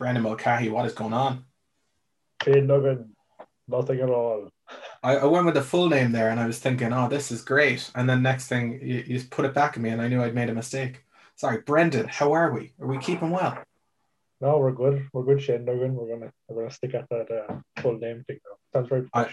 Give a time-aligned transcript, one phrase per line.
[0.00, 1.44] Brendan Mulcahy, what is going on?
[2.42, 3.14] Shane Duggan,
[3.68, 4.48] nothing at all.
[5.02, 7.42] I, I went with the full name there and I was thinking, oh, this is
[7.42, 7.90] great.
[7.94, 10.22] And then next thing, you, you just put it back at me and I knew
[10.22, 11.04] I'd made a mistake.
[11.36, 12.72] Sorry, Brendan, how are we?
[12.80, 13.62] Are we keeping well?
[14.40, 15.06] No, we're good.
[15.12, 15.94] We're good, Shane Duggan.
[15.94, 18.38] We're gonna we're gonna stick at that uh, full name thing.
[18.72, 19.26] Sounds very I,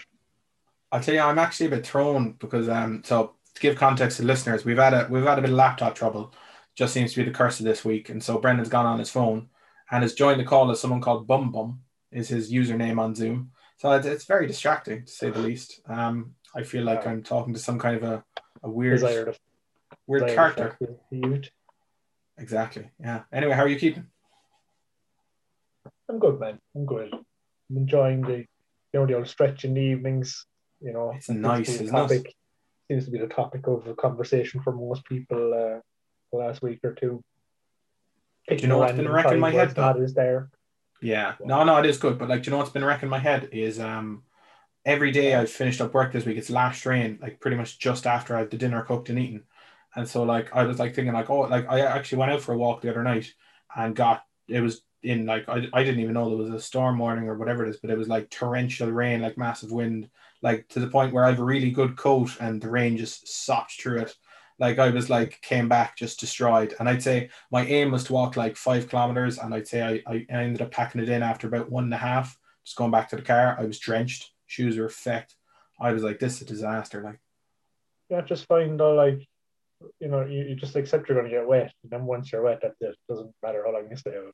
[0.92, 4.24] I'll tell you, I'm actually a bit thrown because um so to give context to
[4.24, 6.34] listeners, we've had a we've had a bit of laptop trouble.
[6.76, 8.10] Just seems to be the curse of this week.
[8.10, 9.48] And so Brendan's gone on his phone
[9.92, 13.52] and has joined the call as someone called Bum Bum is his username on Zoom.
[13.78, 15.82] So it's, it's very distracting to say the least.
[15.88, 17.06] Um, I feel like.
[17.06, 18.24] I'm talking to some kind of a,
[18.64, 19.38] a weird desired
[20.08, 20.78] weird desired character.
[21.12, 21.52] effect.
[22.40, 22.90] Exactly.
[23.00, 23.22] Yeah.
[23.32, 24.08] Anyway, how are you keeping?
[26.10, 26.60] I'm good, man.
[26.76, 27.14] I'm good.
[27.14, 28.46] I'm enjoying the you
[28.94, 30.46] know the old stretch in the evenings.
[30.80, 32.18] You know, It's nice, seems to be isn't the it?
[32.18, 32.36] topic,
[32.90, 35.80] Seems to be the topic of the conversation for most people uh,
[36.32, 37.24] the last week or two.
[38.48, 39.94] Do you know what's been wrecking my head, though?
[39.94, 40.50] That is there.
[41.02, 41.36] Yeah.
[41.44, 42.18] No, no, it is good.
[42.18, 44.24] But like, do you know what's been wrecking my head is um
[44.86, 48.08] every day I've finished up work this week, it's last train, like pretty much just
[48.08, 49.44] after I've the dinner cooked and eaten.
[49.96, 52.54] And so like I was like thinking like, oh, like I actually went out for
[52.54, 53.34] a walk the other night
[53.76, 56.98] and got it was in like I, I didn't even know there was a storm
[57.00, 60.10] warning or whatever it is, but it was like torrential rain, like massive wind,
[60.42, 63.28] like to the point where I have a really good coat and the rain just
[63.28, 64.16] sopped through it.
[64.60, 66.74] Like I was like came back just destroyed.
[66.80, 70.12] And I'd say my aim was to walk like five kilometers, and I'd say I,
[70.12, 72.38] I ended up packing it in after about one and a half.
[72.66, 75.36] Just going back to the car, I was drenched, shoes were fecked.
[75.80, 77.02] I was like, this is a disaster.
[77.02, 77.20] Like,
[78.10, 79.28] Yeah, just find though, like
[80.00, 82.42] you know, you, you just accept you're going to get wet, and then once you're
[82.42, 82.96] wet, that it.
[83.08, 84.34] Doesn't matter how long you stay out.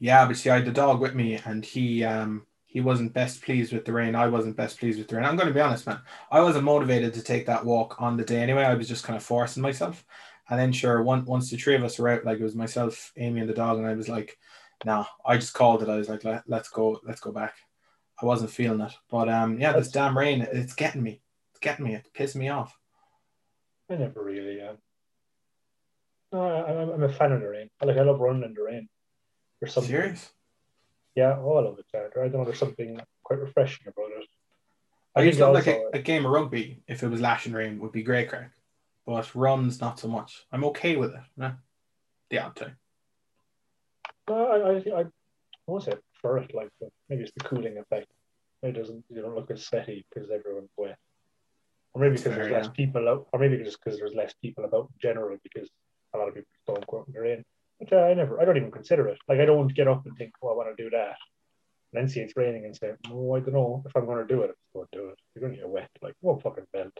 [0.00, 3.40] yeah, but see, I had the dog with me, and he um he wasn't best
[3.42, 4.14] pleased with the rain.
[4.14, 5.24] I wasn't best pleased with the rain.
[5.24, 6.00] I'm going to be honest, man.
[6.30, 8.62] I wasn't motivated to take that walk on the day anyway.
[8.64, 10.04] I was just kind of forcing myself.
[10.50, 13.10] And then sure, one, once the three of us were out, like it was myself,
[13.16, 14.38] Amy, and the dog, and I was like,
[14.84, 15.88] nah, I just called it.
[15.88, 17.54] I was like, Let, let's go, let's go back.
[18.22, 21.22] I wasn't feeling it, but um, yeah, this damn rain, it's getting me.
[21.52, 21.94] It's getting me.
[21.94, 22.76] It's pissing me off.
[23.90, 24.60] I never really.
[24.60, 24.76] Um,
[26.32, 27.70] no, I, I'm- I'm a fan of the rain.
[27.80, 27.96] I like.
[27.96, 28.88] I love running in the rain.
[29.60, 29.90] There's something.
[29.90, 30.30] Serious?
[31.18, 31.86] Yeah, I love it.
[31.92, 32.02] Yeah.
[32.14, 32.44] I don't know.
[32.44, 34.28] There's something quite refreshing about it.
[35.16, 37.54] I, I used think to like a, a game of rugby if it was lashing
[37.54, 38.52] rain would be great crack,
[39.04, 40.46] but runs not so much.
[40.52, 41.20] I'm okay with it.
[41.36, 41.54] Nah,
[42.30, 42.76] the odd time.
[44.28, 45.04] No, I, I, I
[45.66, 46.54] won't say I prefer it.
[46.54, 46.68] Like,
[47.08, 48.06] maybe it's the cooling effect.
[48.62, 49.04] It doesn't.
[49.10, 50.98] You don't look as sweaty because everyone's wet.
[51.94, 52.70] Or maybe because there's less yeah.
[52.70, 53.26] people out.
[53.32, 55.68] Or maybe just because there's less people about in general because
[56.14, 57.44] a lot of people don't go out in the rain.
[57.78, 58.40] Which I never.
[58.40, 59.18] I don't even consider it.
[59.28, 61.16] Like I don't get up and think, oh, I want to do that.
[61.92, 64.34] And then see it's raining and say, no, I don't know if I'm going to
[64.34, 64.50] do it.
[64.50, 65.18] I'm going to do it.
[65.34, 65.88] You're going to get wet.
[66.02, 66.92] Like, won't fucking belt.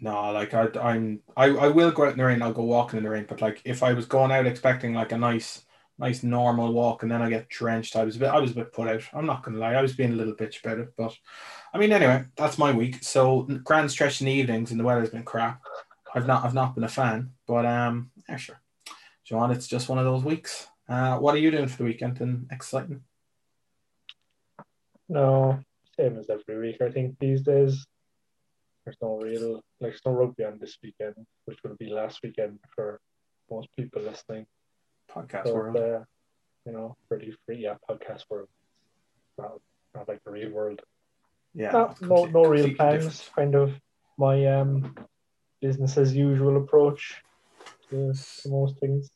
[0.00, 2.42] No, like I, I'm, I, I will go out in the rain.
[2.42, 3.26] I'll go walking in the rain.
[3.28, 5.64] But like, if I was going out expecting like a nice,
[5.98, 8.56] nice normal walk, and then I get drenched, I was a bit, I was a
[8.56, 9.02] bit put out.
[9.14, 10.92] I'm not gonna lie, I was being a little bitch about it.
[10.96, 11.16] But
[11.72, 13.02] I mean, anyway, that's my week.
[13.02, 15.62] So grand stretch in the evenings, and the weather's been crap.
[16.14, 17.32] I've not, I've not been a fan.
[17.46, 18.60] But um, yeah, sure.
[19.26, 20.68] John, it's just one of those weeks.
[20.88, 22.20] Uh, what are you doing for the weekend?
[22.20, 23.02] And exciting.
[25.08, 25.58] No,
[25.98, 26.80] same as every week.
[26.80, 27.86] I think these days
[28.84, 31.14] there's no real like there's no rugby on this weekend,
[31.44, 33.00] which will be last weekend for
[33.50, 34.46] most people listening.
[35.10, 35.76] Podcast So world.
[35.76, 36.00] uh,
[36.64, 37.58] you know, pretty free.
[37.58, 38.48] Yeah, podcast world.
[39.38, 39.60] Not,
[39.94, 40.80] not like the real world.
[41.54, 41.72] Yeah.
[41.72, 43.04] no, no, no real plans.
[43.04, 43.32] different.
[43.34, 43.72] Kind of
[44.18, 44.94] my um
[45.60, 47.22] business as usual approach
[47.90, 49.08] to, to most things.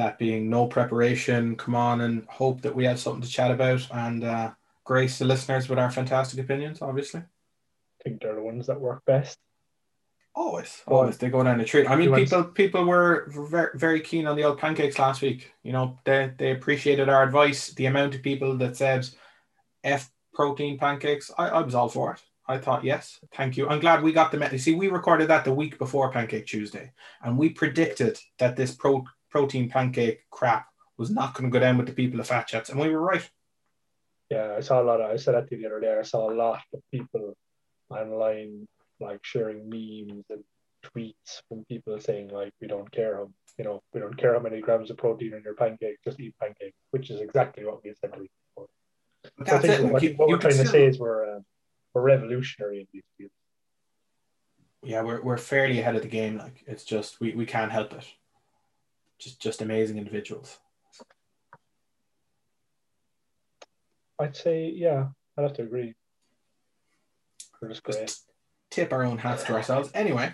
[0.00, 3.86] That being no preparation, come on and hope that we have something to chat about
[3.92, 4.50] and uh,
[4.84, 7.20] grace the listeners with our fantastic opinions, obviously.
[7.20, 9.38] I think they're the ones that work best.
[10.34, 11.18] Always, always.
[11.18, 11.90] They go down the treat.
[11.90, 15.52] I mean, people people were very, very keen on the old pancakes last week.
[15.62, 17.70] You know, they, they appreciated our advice.
[17.74, 19.08] The amount of people that said
[19.84, 22.22] F protein pancakes, I, I was all for it.
[22.46, 23.68] I thought, yes, thank you.
[23.68, 26.92] I'm glad we got the me- See, we recorded that the week before Pancake Tuesday,
[27.22, 30.66] and we predicted that this pro- protein pancake crap
[30.98, 33.00] was not going to go down with the people of Fat Chats, and we were
[33.00, 33.28] right.
[34.30, 36.02] Yeah, I saw a lot of, I said that to you the other day, I
[36.02, 37.34] saw a lot of people
[37.90, 38.66] online
[39.00, 40.44] like sharing memes and
[40.84, 44.40] tweets from people saying like we don't care how you know, we don't care how
[44.40, 47.90] many grams of protein in your pancake, just eat pancake, which is exactly what we
[47.90, 48.68] week before.
[49.46, 49.92] So I think it.
[49.92, 51.40] what, You- what you we're trying to say is we're uh,
[51.92, 53.34] we're revolutionary in these fields.
[54.82, 56.38] yeah, we're, we're fairly ahead of the game.
[56.38, 58.04] Like it's just we, we can't help it.
[59.20, 60.58] Just just amazing individuals.
[64.18, 65.94] I'd say yeah, I'd have to agree.
[67.60, 67.80] Great.
[67.84, 68.30] Just
[68.70, 69.90] tip our own hats to ourselves.
[69.92, 70.32] Anyway,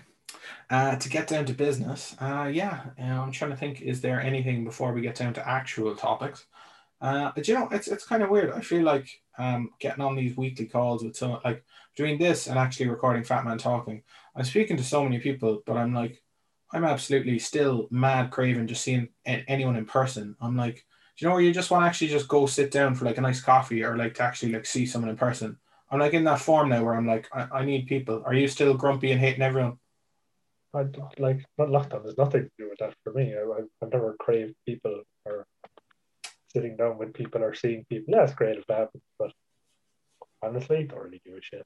[0.70, 3.80] uh, to get down to business, uh, yeah, uh, I'm trying to think.
[3.80, 6.46] Is there anything before we get down to actual topics?
[7.00, 8.52] Uh, but you know, it's it's kind of weird.
[8.52, 9.08] I feel like
[9.38, 11.64] um, getting on these weekly calls with someone like
[11.96, 14.02] doing this and actually recording Fat Man talking.
[14.34, 16.22] I'm speaking to so many people, but I'm like,
[16.72, 20.36] I'm absolutely still mad craving just seeing anyone in person.
[20.40, 22.94] I'm like, do you know where you just want to actually just go sit down
[22.94, 25.56] for like a nice coffee or like to actually like see someone in person?
[25.90, 28.22] I'm like in that form now where I'm like, I, I need people.
[28.26, 29.78] Are you still grumpy and hating everyone?
[30.74, 30.84] I
[31.18, 32.02] like not lockdown.
[32.02, 33.34] There's nothing to do with that for me.
[33.34, 35.46] I, I've never craved people or
[36.52, 38.14] sitting down with people or seeing people.
[38.14, 39.32] Yeah, it's great if that happens, but
[40.42, 41.64] honestly, don't really give a shit.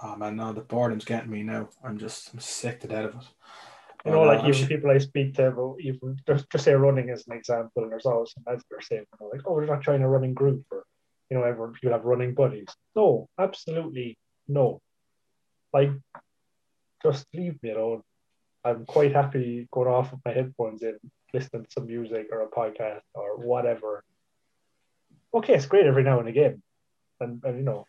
[0.00, 1.70] Oh man, no, the boredom's getting me now.
[1.82, 3.26] I'm just I'm sick to death of it.
[4.06, 7.10] You know, like uh, even people I speak to, about even just, just say running
[7.10, 9.52] as an example, and there's always some lads that are saying, you know, like, oh,
[9.52, 10.84] we're not trying a running group, or
[11.28, 12.68] you know, everyone you have running buddies.
[12.94, 14.16] No, absolutely
[14.46, 14.80] no.
[15.72, 15.90] Like,
[17.02, 18.02] just leave me alone.
[18.64, 20.98] I'm quite happy going off with my headphones in,
[21.32, 24.04] listening to some music or a podcast or whatever.
[25.34, 26.62] Okay, it's great every now and again,
[27.20, 27.86] and and you know,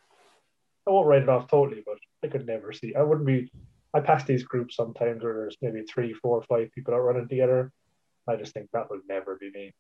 [0.88, 2.96] I won't write it off totally, but I could never see.
[2.96, 3.52] I wouldn't be.
[3.94, 7.72] I pass these groups sometimes where there's maybe three, four, five people out running together.
[8.28, 9.74] I just think that would never be me.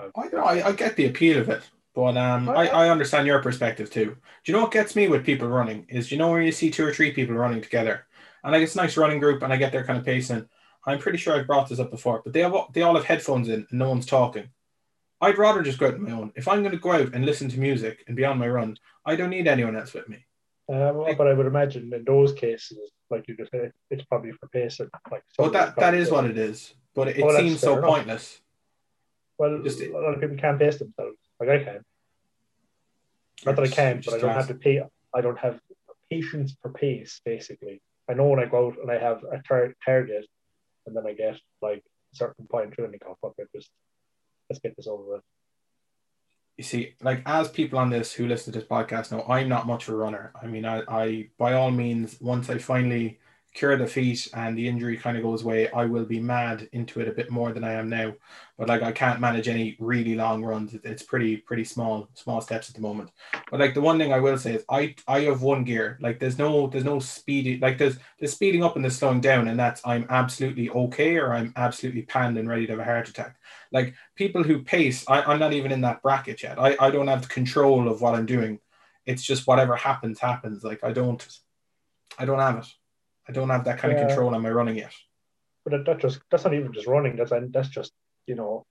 [0.00, 0.42] I know.
[0.42, 1.62] I, I get the appeal of it,
[1.94, 4.06] but um, I, I understand your perspective too.
[4.06, 6.70] Do you know what gets me with people running is you know where you see
[6.70, 8.06] two or three people running together,
[8.42, 10.48] and like it's a nice running group, and I get their kind of pacing.
[10.86, 13.48] I'm pretty sure I've brought this up before, but they have they all have headphones
[13.48, 14.48] in and no one's talking.
[15.20, 16.32] I'd rather just go out on my own.
[16.34, 18.78] If I'm going to go out and listen to music and be on my run,
[19.04, 20.24] I don't need anyone else with me.
[20.70, 22.78] Uh, well, but I would imagine in those cases,
[23.10, 24.88] like you just said, it's probably for pacing.
[25.10, 27.90] Like, well, that that is what it is, but it, oh, it seems so enough.
[27.90, 28.40] pointless.
[29.36, 31.18] Well, just, a lot of people can't pace themselves.
[31.40, 31.80] Like I can.
[33.44, 34.80] Not that I can, but I don't have to pay.
[35.12, 35.58] I don't have
[36.08, 37.20] patience for pace.
[37.24, 40.26] Basically, I know when I go out and I have a tar- target,
[40.86, 41.82] and then I get like
[42.12, 43.70] a certain point through, and I go, "Fuck it, just
[44.48, 45.22] let's get this over with."
[46.60, 49.66] You see, like as people on this who listen to this podcast know, I'm not
[49.66, 50.30] much of a runner.
[50.42, 53.18] I mean, I, I by all means, once I finally
[53.52, 57.00] cure the feet and the injury kind of goes away, I will be mad into
[57.00, 58.14] it a bit more than I am now.
[58.56, 60.74] But like I can't manage any really long runs.
[60.84, 63.10] It's pretty pretty small small steps at the moment.
[63.50, 65.98] But like the one thing I will say is I I have one gear.
[66.00, 69.48] Like there's no there's no speedy like there's there's speeding up and there's slowing down,
[69.48, 73.08] and that's I'm absolutely okay or I'm absolutely panned and ready to have a heart
[73.08, 73.36] attack.
[73.72, 76.58] Like people who pace, I, I'm not even in that bracket yet.
[76.58, 78.60] I, I don't have control of what I'm doing.
[79.06, 80.62] It's just whatever happens, happens.
[80.62, 81.26] Like I don't
[82.18, 82.66] I don't have it.
[83.30, 84.00] I don't have that kind yeah.
[84.00, 84.92] of control on my running yet.
[85.64, 87.16] But that just that's not even just running.
[87.16, 87.92] That's that's just
[88.26, 88.66] you know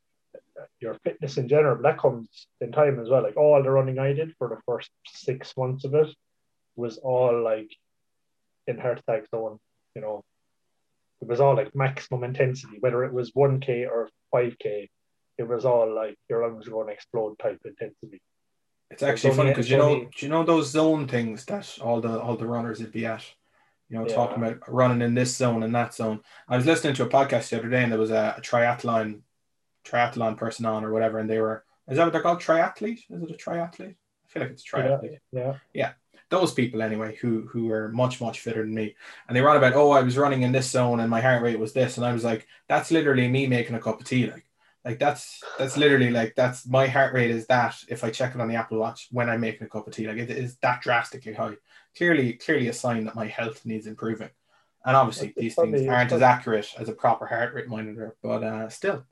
[0.82, 1.76] your fitness in general.
[1.76, 3.24] But that comes in time as well.
[3.24, 6.10] Like all the running I did for the first six months of it
[6.76, 7.72] was all like
[8.68, 9.60] in heart attack zone.
[9.96, 10.24] You know,
[11.22, 14.90] it was all like maximum intensity, whether it was one k or five k.
[15.38, 18.22] It was all like your lungs are going to explode type intensity.
[18.92, 22.20] It's actually funny because you know, do you know those zone things that all the
[22.20, 23.24] all the runners would be at
[23.90, 24.14] you know, yeah.
[24.14, 26.22] talking about running in this zone and that zone.
[26.48, 29.22] I was listening to a podcast the other day and there was a, a triathlon
[29.86, 32.40] triathlon person on or whatever, and they were is that what they're called?
[32.40, 33.04] Triathlete?
[33.10, 33.96] Is it a triathlete?
[33.96, 35.20] I feel like it's triathlete.
[35.32, 35.40] Yeah.
[35.42, 35.54] yeah.
[35.74, 35.92] Yeah.
[36.30, 38.96] Those people anyway, who who were much, much fitter than me.
[39.28, 41.42] And they were on about, oh, I was running in this zone and my heart
[41.42, 41.98] rate was this.
[41.98, 44.30] And I was like, that's literally me making a cup of tea.
[44.30, 44.46] Like,
[44.86, 48.42] like that's that's literally like that's my heart rate is that if I check it
[48.42, 50.08] on the Apple Watch when I'm making a cup of tea.
[50.08, 51.58] Like it is that drastically high
[52.00, 54.30] clearly clearly a sign that my health needs improving.
[54.86, 58.70] And obviously, these things aren't as accurate as a proper heart rate monitor, but uh,
[58.70, 59.04] still,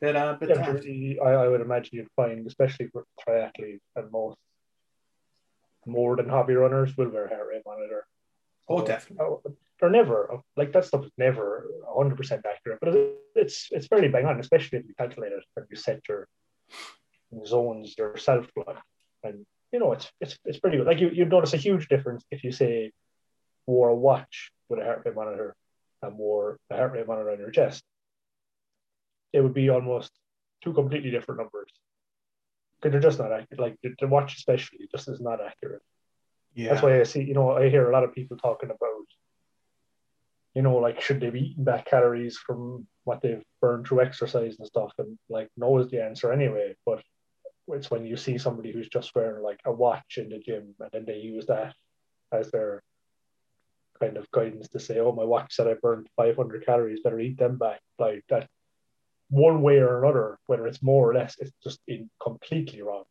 [0.00, 4.36] bit uh, bit yeah, I, I would imagine you'd find, especially for triathletes and most
[5.86, 8.04] more than hobby runners, will wear a heart rate monitor.
[8.68, 9.26] Oh, so, definitely.
[9.46, 12.94] Uh, they're never like that stuff is never 100 percent accurate, but
[13.36, 16.26] it's it's fairly bang on, especially if you calculate it and you set your
[17.46, 18.76] zones yourself, like,
[19.22, 20.86] and you know, it's it's it's pretty good.
[20.86, 22.92] Like you you notice a huge difference if you say
[23.66, 25.54] wore a watch with a heart rate monitor
[26.02, 27.82] and wore a heart rate monitor on your chest.
[29.32, 30.12] It would be almost
[30.62, 31.70] two completely different numbers
[32.76, 33.60] because they're just not accurate.
[33.60, 35.82] Like the, the watch, especially, just is not accurate.
[36.54, 36.70] Yeah.
[36.70, 39.06] That's why I see, you know, I hear a lot of people talking about,
[40.54, 44.56] you know, like should they be eating back calories from what they've burned through exercise
[44.58, 46.74] and stuff, and like no is the answer anyway.
[46.84, 47.02] But
[47.68, 50.90] it's when you see somebody who's just wearing like a watch in the gym and
[50.92, 51.74] then they use that
[52.32, 52.82] as their
[54.00, 57.38] kind of guidance to say, oh, my watch said I burned 500 calories, better eat
[57.38, 57.80] them back.
[57.98, 58.48] Like that,
[59.28, 63.04] one way or another, whether it's more or less, it's just in completely wrong.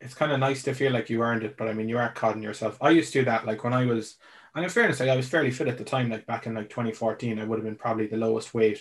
[0.00, 2.12] It's kind of nice to feel like you earned it, but I mean, you are
[2.12, 2.78] cutting yourself.
[2.80, 4.16] I used to do that, like when I was,
[4.54, 6.70] and in fairness, like, I was fairly fit at the time, like back in like
[6.70, 8.80] 2014, I would have been probably the lowest weight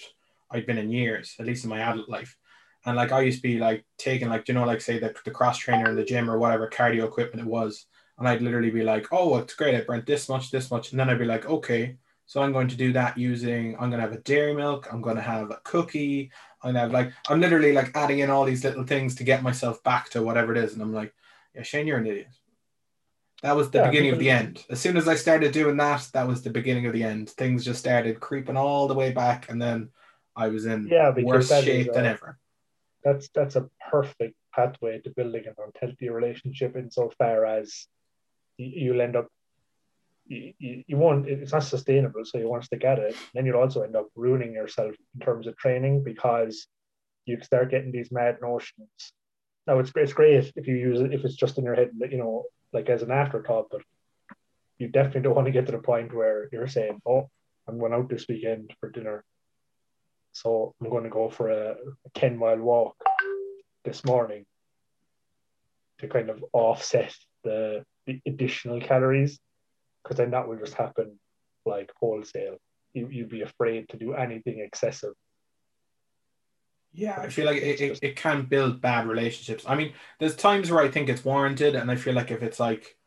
[0.52, 2.38] I'd been in years, at least in my adult life
[2.88, 5.32] And like I used to be like taking like you know like say the, the
[5.32, 7.86] cross trainer in the gym or whatever cardio equipment it was,
[8.18, 11.00] and I'd literally be like, oh, it's great, I burnt this much, this much, and
[11.00, 14.08] then I'd be like, okay, so I'm going to do that using I'm going to
[14.08, 16.32] have a dairy milk, I'm going to have a cookie,
[16.64, 19.44] I'm to have like I'm literally like adding in all these little things to get
[19.44, 21.14] myself back to whatever it is, and I'm like,
[21.54, 22.30] yeah, Shane, you're an idiot.
[23.44, 24.64] That was the yeah, beginning of the end.
[24.70, 27.32] As soon as I started doing that, that was the beginning of the end.
[27.32, 29.90] Things just started creeping all the way back, and then
[30.38, 32.40] I was in yeah, worse shape than ever.
[33.08, 37.88] That's that's a perfect pathway to building an unhealthy relationship insofar as
[38.58, 39.28] you'll end up
[40.26, 43.62] you, you, won't it's not sustainable so you want to stick at it then you'll
[43.62, 46.68] also end up ruining yourself in terms of training because
[47.26, 48.90] you start getting these mad notions.
[49.68, 52.18] Now it's, it's great if you use it if it's just in your head you
[52.18, 53.82] know like as an afterthought, but
[54.80, 57.30] you definitely don't want to get to the point where you're saying, "Oh,
[57.68, 59.24] I'm going out this weekend for dinner,
[60.38, 62.96] so I'm going to go for a, a ten mile walk
[63.84, 64.46] this morning
[66.00, 67.14] to kind of offset
[67.44, 69.40] the, the additional calories,
[70.04, 71.20] because then that will just happen
[71.66, 72.58] like wholesale.
[72.94, 75.14] You you'd be afraid to do anything excessive
[76.94, 79.64] yeah, I feel like it, it, it can build bad relationships.
[79.68, 82.60] I mean, there's times where I think it's warranted, and I feel like if it's
[82.60, 82.98] like,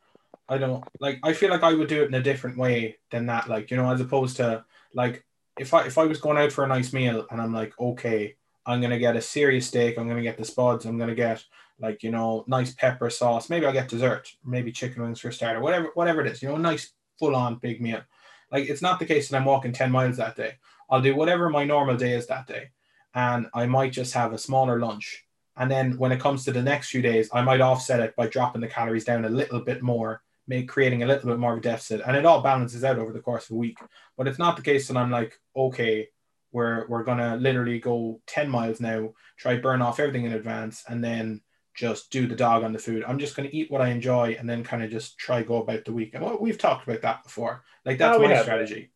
[0.49, 3.27] I don't like, I feel like I would do it in a different way than
[3.27, 3.49] that.
[3.49, 5.25] Like, you know, as opposed to like,
[5.61, 8.37] if I if I was going out for a nice meal and I'm like, okay,
[8.67, 11.45] I'm gonna get a serious steak, I'm gonna get the spuds, I'm gonna get
[11.79, 15.33] like you know nice pepper sauce, maybe I'll get dessert, maybe chicken wings for a
[15.33, 18.03] starter, whatever whatever it is, you know, nice full on big meal.
[18.51, 20.55] Like it's not the case that I'm walking ten miles that day.
[20.89, 22.71] I'll do whatever my normal day is that day
[23.15, 25.27] and I might just have a smaller lunch.
[25.57, 28.29] And then when it comes to the next few days, I might offset it by
[28.29, 31.61] dropping the calories down a little bit more, make creating a little bit more of
[31.61, 33.79] a deficit, and it all balances out over the course of a week.
[34.19, 36.09] But it's not the case that I'm like, okay,
[36.53, 41.03] we're we're gonna literally go 10 miles now, try burn off everything in advance, and
[41.03, 41.41] then
[41.73, 43.05] just do the dog on the food.
[43.07, 45.85] I'm just gonna eat what I enjoy and then kind of just try go about
[45.85, 46.15] the week.
[46.15, 47.63] And well, we've talked about that before.
[47.87, 48.91] Like that's oh, my strategy.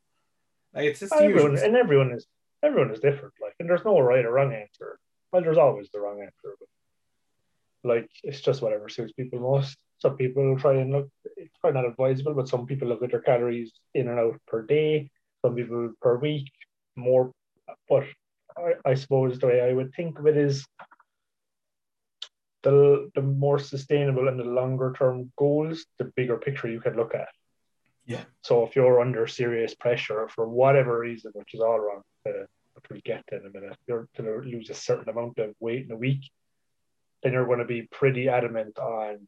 [0.75, 2.27] Like it's just everyone, and everyone is
[2.65, 3.35] everyone is different.
[3.41, 4.99] Like, and there's no right or wrong answer.
[5.33, 6.69] Well, there's always the wrong answer, but
[7.89, 9.79] like it's just whatever suits people most.
[10.05, 11.09] Some people try and look.
[11.39, 14.61] It's probably not advisable, but some people look at their calories in and out per
[14.61, 15.09] day.
[15.41, 16.51] Some people per week,
[16.95, 17.33] more.
[17.89, 18.05] But
[18.55, 20.67] I, I suppose the way I would think of it is
[22.65, 27.15] the the more sustainable and the longer term goals, the bigger picture you can look
[27.15, 27.29] at.
[28.05, 28.25] Yeah.
[28.43, 32.45] So if you're under serious pressure for whatever reason, which is all wrong, uh,
[32.75, 35.87] which we'll get in a minute, you're going to lose a certain amount of weight
[35.87, 36.31] in a week,
[37.23, 39.27] then you're going to be pretty adamant on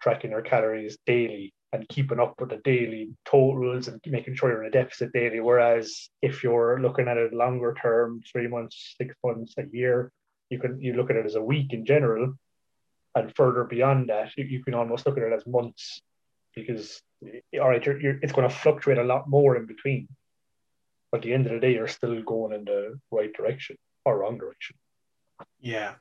[0.00, 4.62] tracking your calories daily and keeping up with the daily totals and making sure you're
[4.62, 5.40] in a deficit daily.
[5.40, 10.10] Whereas if you're looking at it longer term, three months, six months, a year,
[10.50, 12.34] you can you look at it as a week in general,
[13.14, 16.00] and further beyond that, you, you can almost look at it as months
[16.54, 17.02] because
[17.60, 20.08] all right, you're, you're, it's going to fluctuate a lot more in between
[21.10, 24.18] But at the end of the day, you're still going in the right direction or
[24.18, 24.76] wrong direction.
[25.60, 25.94] Yeah.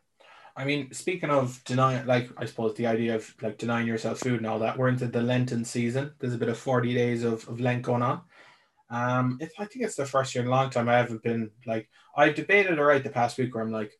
[0.57, 4.39] I mean, speaking of denying, like, I suppose the idea of like denying yourself food
[4.39, 6.11] and all that, we're into the Lenten season.
[6.17, 8.21] There's a bit of 40 days of, of Lent going on.
[8.89, 11.51] Um, if I think it's the first year in a long time I haven't been
[11.67, 13.91] like, I've debated all right the past week where I'm like,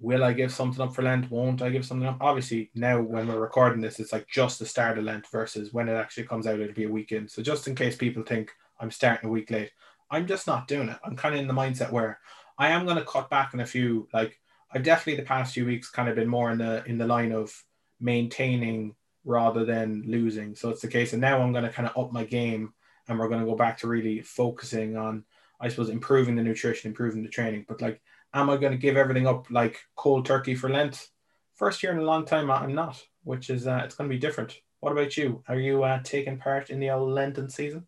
[0.00, 1.30] will I give something up for Lent?
[1.30, 2.18] Won't I give something up?
[2.22, 5.90] Obviously, now when we're recording this, it's like just the start of Lent versus when
[5.90, 7.30] it actually comes out, it'll be a weekend.
[7.30, 8.50] So just in case people think
[8.80, 9.72] I'm starting a week late,
[10.10, 10.98] I'm just not doing it.
[11.04, 12.18] I'm kind of in the mindset where
[12.56, 14.08] I am going to cut back on a few.
[14.14, 14.38] Like
[14.72, 17.32] I've definitely the past few weeks kind of been more in the in the line
[17.32, 17.52] of
[18.00, 18.94] maintaining
[19.24, 20.54] rather than losing.
[20.54, 22.72] So it's the case, and now I'm going to kind of up my game,
[23.08, 25.24] and we're going to go back to really focusing on,
[25.60, 27.64] I suppose, improving the nutrition, improving the training.
[27.68, 28.00] But like,
[28.34, 31.08] am I going to give everything up like cold turkey for Lent?
[31.54, 34.20] First year in a long time, I'm not, which is uh, it's going to be
[34.20, 34.56] different.
[34.80, 35.42] What about you?
[35.48, 37.86] Are you uh, taking part in the old Lenten season?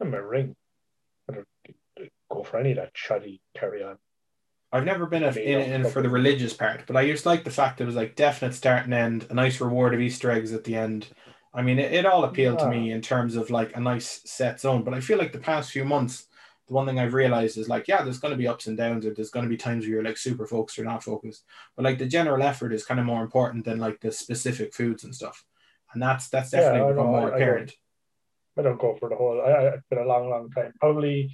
[0.00, 0.54] I'm a ring
[1.28, 3.98] I don't go for any of that shoddy carry on.
[4.74, 7.50] I've never been a, in, in for the religious part, but I just like the
[7.50, 10.64] fact it was like definite start and end, a nice reward of Easter eggs at
[10.64, 11.06] the end.
[11.54, 12.64] I mean, it, it all appealed yeah.
[12.64, 14.82] to me in terms of like a nice set zone.
[14.82, 16.26] But I feel like the past few months,
[16.66, 19.06] the one thing I've realized is like, yeah, there's going to be ups and downs,
[19.06, 21.44] or there's going to be times where you're like super focused or not focused.
[21.76, 25.04] But like the general effort is kind of more important than like the specific foods
[25.04, 25.44] and stuff.
[25.92, 27.74] And that's that's definitely yeah, become more I, apparent.
[28.58, 29.40] I don't, I don't go for the whole.
[29.40, 30.72] I, I, it's been a long, long time.
[30.80, 31.32] Probably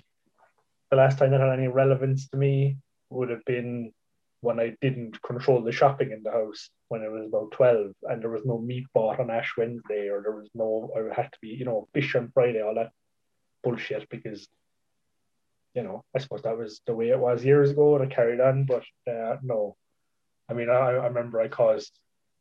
[0.91, 2.77] the last time that had any relevance to me
[3.11, 3.93] would have been
[4.41, 8.23] when I didn't control the shopping in the house when I was about 12 and
[8.23, 11.39] there was no meat bought on Ash Wednesday or there was no, I had to
[11.43, 12.91] be, you know, fish on Friday, all that
[13.63, 14.49] bullshit because,
[15.75, 18.41] you know, I suppose that was the way it was years ago and I carried
[18.41, 19.77] on, but uh, no,
[20.49, 21.93] I mean, I, I remember I caused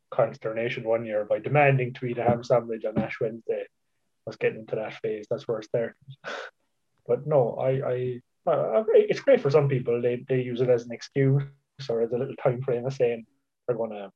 [0.09, 3.61] consternation one year by demanding to eat a ham sandwich on Ash Wednesday.
[3.61, 5.27] I was getting into that phase.
[5.29, 5.95] That's where it started.
[7.07, 10.01] but no, I, I, uh, it's great for some people.
[10.01, 11.43] They, they use it as an excuse
[11.89, 13.25] or as a little time frame of saying
[13.67, 14.11] they're going to,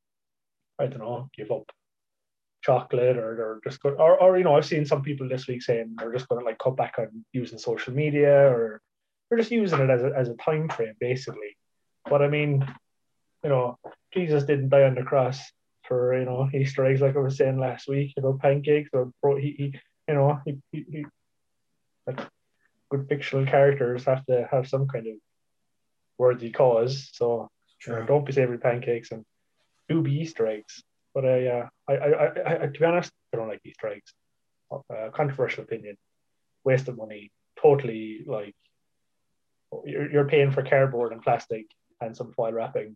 [0.79, 1.71] I don't know, give up
[2.61, 5.61] chocolate or they're just going, or, or, you know, I've seen some people this week
[5.61, 8.81] saying they're just going to like cut back on using social media or
[9.29, 11.57] they're just using it as a, as a time frame basically.
[12.09, 12.67] But I mean,
[13.43, 13.77] you know,
[14.13, 15.39] Jesus didn't die on the cross
[15.87, 18.13] for you know Easter eggs, like I was saying last week.
[18.15, 21.05] You know, pancakes or he, he you know, he, he, he
[22.07, 22.19] like
[22.93, 25.15] good fictional characters have to have some kind of
[26.17, 27.09] worthy cause.
[27.13, 27.49] So
[27.85, 29.25] you know, don't be savory pancakes and
[29.89, 30.83] do be Easter eggs.
[31.13, 34.13] But I, uh, I, I, I, to be honest, I don't like Easter eggs.
[34.71, 35.95] Uh, controversial opinion,
[36.63, 37.31] waste of money,
[37.61, 38.55] totally like
[39.85, 41.65] you're, you're paying for cardboard and plastic
[42.01, 42.95] and some foil wrapping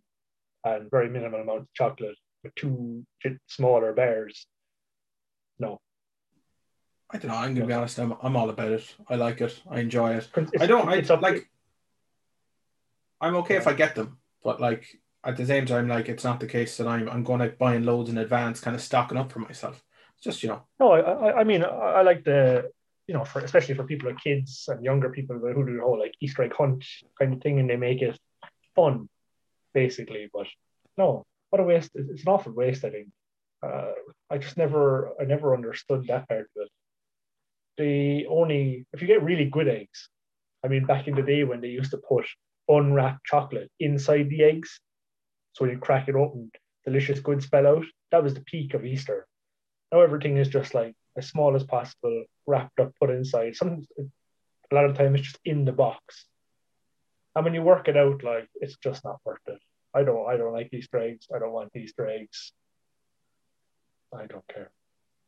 [0.64, 3.06] and very minimal amount of chocolate with two
[3.48, 4.48] smaller bears.
[5.60, 5.80] No.
[7.10, 7.38] I don't know.
[7.38, 8.00] I'm gonna be honest.
[8.00, 8.96] I'm, I'm all about it.
[9.08, 9.60] I like it.
[9.70, 10.28] I enjoy it.
[10.36, 10.90] It's, I don't.
[10.90, 11.50] I like.
[13.22, 13.62] I'm okay yeah.
[13.62, 16.78] if I get them, but like at the same time, like it's not the case
[16.78, 19.84] that I'm I'm going to buying loads in advance, kind of stocking up for myself.
[20.16, 20.64] It's just you know.
[20.80, 22.72] No, I I mean I, I like the
[23.08, 26.00] you know for especially for people like kids and younger people who do the whole
[26.00, 26.86] like Easter egg hunt
[27.18, 28.20] kind of thing, and they make it
[28.76, 29.08] fun,
[29.74, 30.30] basically.
[30.34, 30.48] But
[30.98, 31.92] no, what a waste!
[31.96, 32.84] It's an awful waste.
[32.84, 33.08] I think.
[33.64, 33.92] Uh,
[34.30, 36.70] I just never, I never understood that part of it.
[37.78, 40.10] The only, if you get really good eggs,
[40.64, 42.26] I mean, back in the day when they used to put
[42.68, 44.80] unwrapped chocolate inside the eggs,
[45.54, 46.52] so you crack it open,
[46.86, 47.86] delicious good spell out.
[48.12, 49.28] That was the peak of Easter.
[49.92, 53.56] Now everything is just like as small as possible, wrapped up, put inside.
[53.56, 56.26] Some, a lot of time, it's just in the box.
[57.36, 59.60] And when you work it out, like it's just not worth it.
[59.94, 61.28] I don't I don't like Easter eggs.
[61.34, 62.52] I don't want Easter eggs.
[64.14, 64.72] I don't care.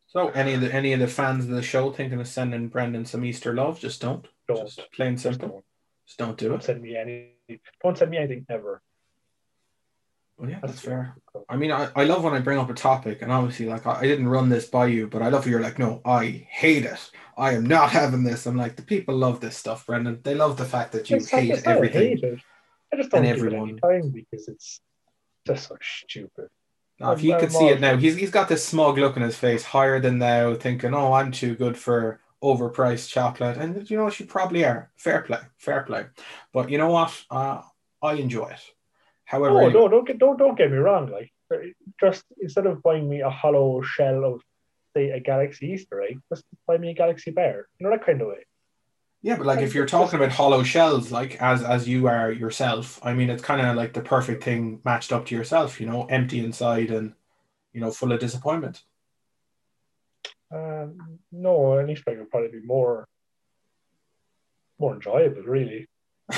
[0.10, 3.06] So any of the any of the fans of the show thinking of sending Brendan
[3.06, 4.28] some Easter love, just don't.
[4.48, 4.65] Don't.
[4.65, 5.48] Just plain simple.
[5.48, 5.65] Just don't.
[6.08, 6.63] Just don't do don't it.
[6.63, 7.60] Send me any.
[7.84, 8.82] Don't send me anything ever.
[10.39, 11.15] Well, yeah, that's, that's fair.
[11.48, 14.00] I mean, I, I love when I bring up a topic, and obviously, like, I,
[14.00, 17.12] I didn't run this by you, but I love you're like, no, I hate it.
[17.38, 18.48] I am not having this.
[18.48, 20.22] I'm like, the people love this stuff, Brendan.
[20.24, 22.17] They love the fact that you it's hate everything.
[22.17, 22.39] Hate it.
[22.91, 23.69] I just don't and everyone.
[23.69, 24.82] it any time because it's
[25.45, 26.48] just so stupid.
[27.00, 29.38] Now, if you could see it now, he's he's got this smug look in his
[29.38, 34.06] face, higher than thou, thinking, "Oh, I'm too good for overpriced chocolate," and you know
[34.06, 34.20] what?
[34.20, 34.92] You probably are.
[34.98, 36.08] Fair play, fair play.
[36.52, 37.14] But you know what?
[37.32, 37.62] Uh,
[38.02, 38.62] I enjoy it.
[39.24, 41.10] However, no, no, don't get don't don't get me wrong.
[41.10, 41.32] Like,
[42.02, 44.42] just instead of buying me a hollow shell of
[44.96, 47.68] say a Galaxy Easter egg, just buy me a Galaxy Bear.
[47.80, 48.46] You know that kind of way.
[49.21, 52.99] Yeah, but like if you're talking about hollow shells, like as as you are yourself,
[53.03, 55.82] I mean, it's kind of like the perfect thing matched up to yourself.
[55.82, 57.13] You know, empty inside and
[57.73, 58.82] you know full of disappointment.
[60.51, 63.08] Um, no, an Easter egg would probably be more
[64.79, 65.88] more enjoyable, really.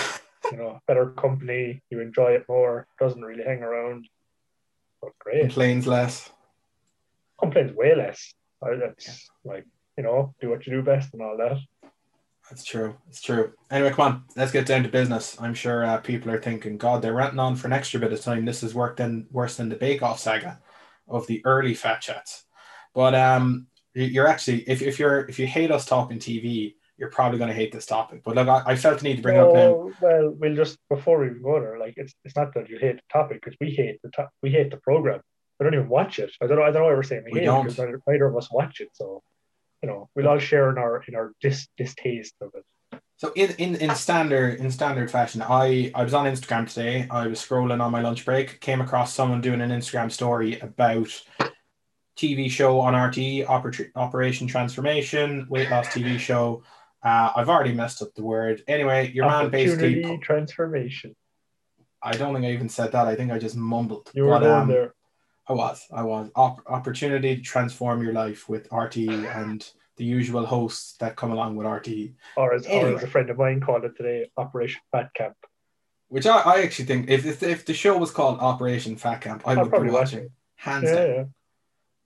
[0.51, 2.87] you know, better company, you enjoy it more.
[2.99, 4.07] Doesn't really hang around.
[5.01, 5.41] But great.
[5.41, 6.31] Complains less.
[7.39, 8.33] Complains way less.
[8.61, 9.65] That's like
[9.97, 11.57] you know, do what you do best and all that.
[12.51, 12.97] That's true.
[13.07, 13.53] It's true.
[13.71, 15.37] Anyway, come on, let's get down to business.
[15.39, 18.19] I'm sure uh, people are thinking, God, they're ranting on for an extra bit of
[18.19, 18.43] time.
[18.43, 20.59] This is worked in worse than the Bake Off saga
[21.07, 22.43] of the early fat chats.
[22.93, 27.37] But um, you're actually, if, if you're if you hate us talking TV, you're probably
[27.37, 28.21] going to hate this topic.
[28.25, 29.91] But look, I, I felt the need to bring oh, up now.
[30.01, 33.01] Well, we'll just before we go there, like it's it's not that you hate the
[33.13, 35.21] topic because we hate the to- we hate the program.
[35.61, 36.31] I don't even watch it.
[36.41, 36.63] I don't know.
[36.63, 37.65] I don't know why we're saying we, we don't.
[37.65, 38.89] because neither of us watch it.
[38.91, 39.23] So
[39.81, 42.65] you know, we'll all share in our in our dis, distaste of it.
[43.17, 47.07] So in, in, in standard in standard fashion, I, I was on Instagram today.
[47.11, 51.07] I was scrolling on my lunch break, came across someone doing an Instagram story about
[52.17, 56.63] TV show on RTÉ, Oper- Operation Transformation, weight loss TV show.
[57.03, 58.63] Uh, I've already messed up the word.
[58.67, 61.15] Anyway, your man basically transformation.
[62.01, 63.07] I don't think I even said that.
[63.07, 64.11] I think I just mumbled.
[64.13, 64.95] You were but, um, there.
[65.47, 65.86] I was.
[65.91, 66.30] I was.
[66.36, 71.56] Op- opportunity to transform your life with RTÉ and the usual hosts that come along
[71.56, 72.13] with RTÉ.
[72.38, 72.93] Or as, anyway.
[72.93, 75.36] or as a friend of mine called it today, Operation Fat Camp.
[76.08, 79.43] Which I, I actually think, if, if, if the show was called Operation Fat Camp,
[79.47, 80.30] I I'd would be watching.
[80.56, 81.15] Hands yeah, down.
[81.15, 81.23] Yeah.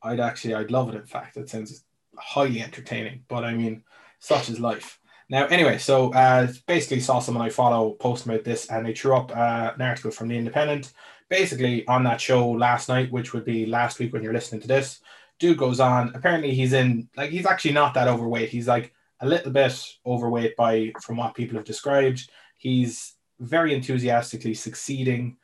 [0.03, 0.95] I'd actually, I'd love it.
[0.95, 1.83] In fact, it sounds
[2.17, 3.23] highly entertaining.
[3.27, 3.83] But I mean,
[4.19, 4.99] such is life.
[5.27, 9.15] Now, anyway, so uh, basically saw someone I follow post about this, and they threw
[9.15, 10.93] up uh, an article from the Independent
[11.29, 14.67] basically on that show last night, which would be last week when you're listening to
[14.67, 15.01] this,
[15.39, 16.11] dude goes on.
[16.15, 18.49] Apparently, he's in like he's actually not that overweight.
[18.49, 22.29] He's like a little bit overweight by from what people have described.
[22.57, 25.37] He's very enthusiastically succeeding,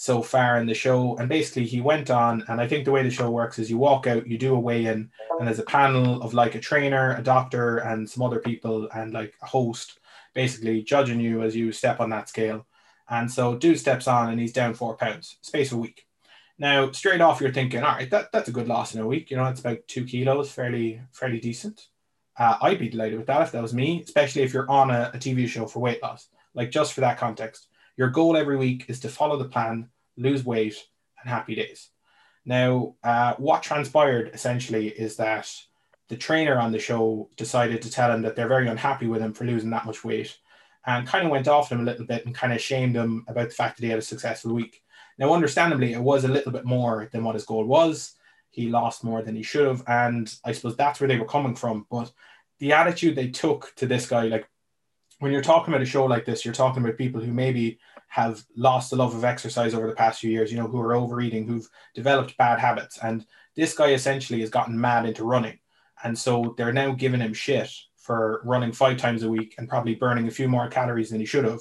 [0.00, 1.16] so far in the show.
[1.16, 3.78] And basically, he went on, and I think the way the show works is you
[3.78, 7.16] walk out, you do a weigh in, and there's a panel of like a trainer,
[7.16, 9.98] a doctor, and some other people, and like a host
[10.34, 12.64] basically judging you as you step on that scale.
[13.10, 16.06] And so, dude steps on, and he's down four pounds, space of a week.
[16.58, 19.30] Now, straight off, you're thinking, all right, that, that's a good loss in a week.
[19.30, 21.86] You know, it's about two kilos, fairly fairly decent.
[22.36, 25.10] Uh, I'd be delighted with that if that was me, especially if you're on a,
[25.14, 26.28] a TV show for weight loss.
[26.54, 30.44] Like just for that context, your goal every week is to follow the plan, lose
[30.44, 30.76] weight,
[31.20, 31.90] and happy days.
[32.44, 35.52] Now, uh, what transpired essentially is that
[36.08, 39.32] the trainer on the show decided to tell him that they're very unhappy with him
[39.32, 40.36] for losing that much weight
[40.86, 43.48] and kind of went off him a little bit and kind of shamed him about
[43.48, 44.82] the fact that he had a successful week.
[45.18, 48.14] Now, understandably, it was a little bit more than what his goal was.
[48.50, 49.82] He lost more than he should have.
[49.86, 51.86] And I suppose that's where they were coming from.
[51.90, 52.12] But
[52.58, 54.48] the attitude they took to this guy, like
[55.18, 58.42] when you're talking about a show like this, you're talking about people who maybe have
[58.56, 61.46] lost the love of exercise over the past few years, you know, who are overeating,
[61.46, 62.98] who've developed bad habits.
[63.02, 65.58] And this guy essentially has gotten mad into running.
[66.02, 67.70] And so they're now giving him shit
[68.08, 71.26] for running five times a week and probably burning a few more calories than he
[71.26, 71.60] should have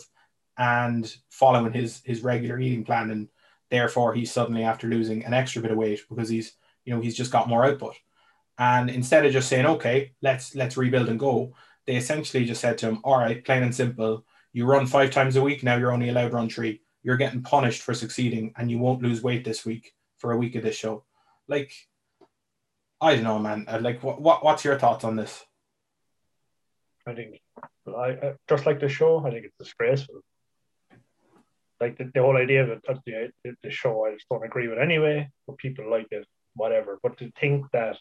[0.58, 3.28] and following his his regular eating plan and
[3.70, 6.54] therefore he's suddenly after losing an extra bit of weight because he's
[6.86, 7.96] you know he's just got more output
[8.58, 11.54] and instead of just saying okay let's let's rebuild and go
[11.88, 15.38] they essentially just said to him, all right, plain and simple, you run five times
[15.38, 16.82] a week, now you're only allowed run three.
[17.02, 20.56] You're getting punished for succeeding and you won't lose weight this week for a week
[20.56, 21.06] of this show.
[21.48, 21.72] Like,
[23.00, 23.66] I don't know, man.
[23.82, 25.46] Like, what, what what's your thoughts on this?
[27.08, 27.40] I think,
[27.88, 30.22] I, I just like the show, I think it's disgraceful.
[31.80, 34.80] Like the, the whole idea of it, the, the show, I just don't agree with
[34.80, 35.30] anyway.
[35.46, 37.00] But people like it, whatever.
[37.02, 37.98] But to think that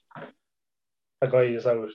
[1.22, 1.90] a guy is out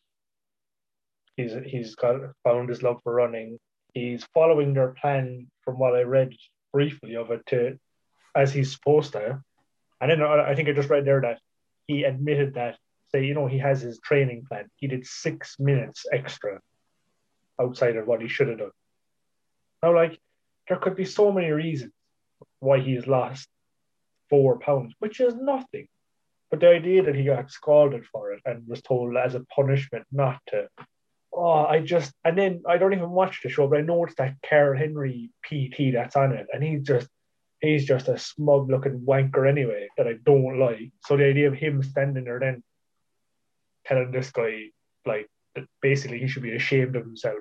[1.38, 3.58] He's he's got found his love for running.
[3.94, 6.34] He's following their plan, from what I read
[6.74, 7.80] briefly of it, to
[8.36, 9.42] as he's supposed to.
[10.02, 11.40] And then uh, I think I just read there that
[11.88, 12.78] he admitted that,
[13.12, 14.70] say, you know, he has his training plan.
[14.76, 16.60] He did six minutes extra
[17.62, 18.72] outside of what he should have done.
[19.84, 20.20] Now, like,
[20.68, 21.94] there could be so many reasons
[22.60, 23.48] why he's lost
[24.30, 25.88] four pounds, which is nothing.
[26.50, 30.06] But the idea that he got scalded for it and was told as a punishment
[30.12, 30.68] not to
[31.34, 34.16] oh, I just and then I don't even watch the show, but I know it's
[34.16, 37.08] that Karl Henry PT that's on it, and he's just
[37.62, 40.92] he's just a smug looking wanker anyway that I don't like.
[41.06, 42.64] So the idea of him standing there then
[43.86, 44.66] telling this guy
[45.06, 47.40] like that basically he should be ashamed of himself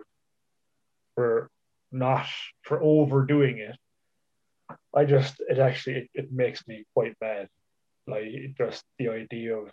[1.15, 1.51] for
[1.93, 2.27] not
[2.63, 3.77] for overdoing it.
[4.95, 7.49] I just it actually it, it makes me quite mad.
[8.07, 9.71] Like just the idea of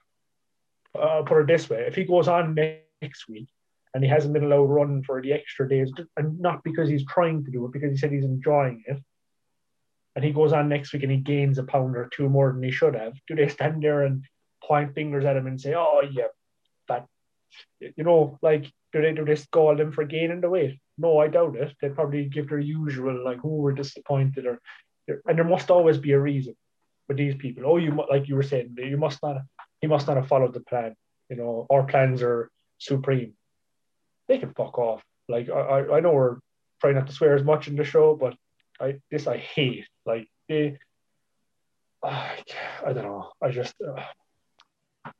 [0.95, 3.47] I'll put it this way: if he goes on next week
[3.93, 7.43] and he hasn't been allowed run for the extra days, and not because he's trying
[7.45, 8.97] to do it, because he said he's enjoying it.
[10.15, 12.63] And he goes on next week and he gains a pound or two more than
[12.63, 13.13] he should have.
[13.28, 14.23] Do they stand there and
[14.63, 16.32] point fingers at him and say, "Oh yeah, that,"
[17.80, 20.80] you know, like do they do they scold them for gaining the weight?
[20.98, 21.76] No, I doubt it.
[21.82, 24.60] They'd probably give their usual like, "Oh, we're disappointed," or
[25.08, 26.56] and there must always be a reason
[27.08, 27.64] for these people.
[27.66, 29.38] Oh, you like you were saying, you must not.
[29.82, 30.96] He must not have followed the plan.
[31.30, 33.34] You know, our plans are supreme
[34.28, 35.02] they can fuck off.
[35.30, 36.38] Like I, I know we're
[36.80, 38.36] trying not to swear as much in the show, but
[38.80, 39.86] I this I hate.
[40.06, 40.78] Like they,
[42.04, 42.44] I,
[42.86, 43.32] don't know.
[43.42, 44.02] I just uh,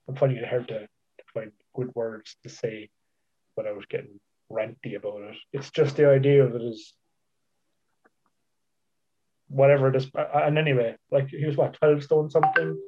[0.08, 0.88] I'm finding it hard to,
[1.78, 2.90] good words to say
[3.58, 5.36] but I was getting ranty about it.
[5.52, 6.94] It's just the idea of it is
[9.50, 10.10] whatever this.
[10.16, 12.80] And anyway, like he was what twelve stone something,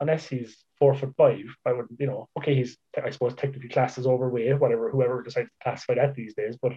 [0.00, 3.98] unless he's four foot five, I would, you know, okay, he's, I suppose, technically classed
[3.98, 6.56] as overweight, whatever, whoever decides to classify that these days.
[6.60, 6.72] But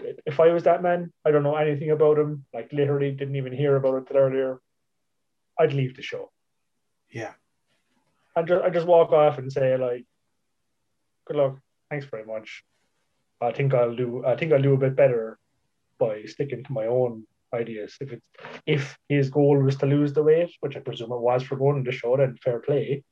[0.26, 3.52] if I was that man, I don't know anything about him, like literally didn't even
[3.52, 4.58] hear about it earlier,
[5.58, 6.30] I'd leave the show.
[7.10, 7.34] Yeah.
[8.38, 10.04] And just, I just walk off and say, like,
[11.26, 11.58] good luck,
[11.90, 12.62] thanks very much.
[13.40, 15.38] I think I'll do, I think I'll do a bit better
[15.98, 17.96] by sticking to my own ideas.
[18.00, 18.22] If it's
[18.66, 21.84] if his goal was to lose the weight, which I presume it was for going
[21.84, 23.02] to show, then fair play.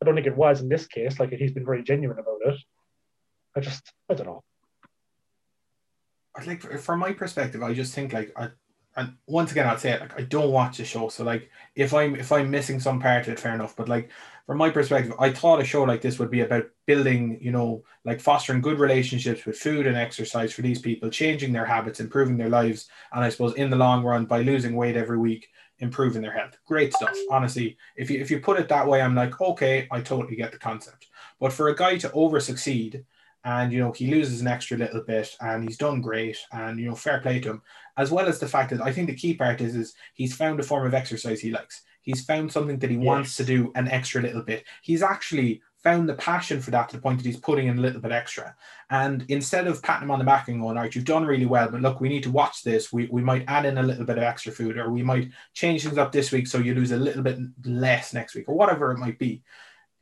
[0.00, 1.20] I don't think it was in this case.
[1.20, 2.58] Like he's been very genuine about it.
[3.56, 4.42] I just I don't know.
[6.36, 8.48] I like from my perspective, I just think like I
[8.96, 11.08] and once again I'll say it like I don't watch the show.
[11.08, 13.76] So like if I'm if I'm missing some part of it, fair enough.
[13.76, 14.10] But like
[14.46, 17.82] from my perspective, I thought a show like this would be about building, you know,
[18.04, 22.36] like fostering good relationships with food and exercise for these people, changing their habits, improving
[22.36, 26.20] their lives, and I suppose in the long run, by losing weight every week, improving
[26.20, 26.58] their health.
[26.66, 27.14] Great stuff.
[27.30, 30.52] Honestly, if you if you put it that way, I'm like, okay, I totally get
[30.52, 31.08] the concept.
[31.40, 33.04] But for a guy to over succeed
[33.44, 36.38] and you know he loses an extra little bit and he's done great.
[36.52, 37.62] And you know fair play to him.
[37.96, 40.58] As well as the fact that i think the key part is is he's found
[40.58, 41.82] a form of exercise he likes.
[42.02, 43.04] He's found something that he yes.
[43.04, 44.64] wants to do an extra little bit.
[44.82, 47.80] He's actually found the passion for that to the point that he's putting in a
[47.80, 48.54] little bit extra.
[48.90, 51.44] And instead of patting him on the back and going all right you've done really
[51.46, 52.92] well but look we need to watch this.
[52.92, 55.84] We, we might add in a little bit of extra food or we might change
[55.84, 58.92] things up this week so you lose a little bit less next week or whatever
[58.92, 59.42] it might be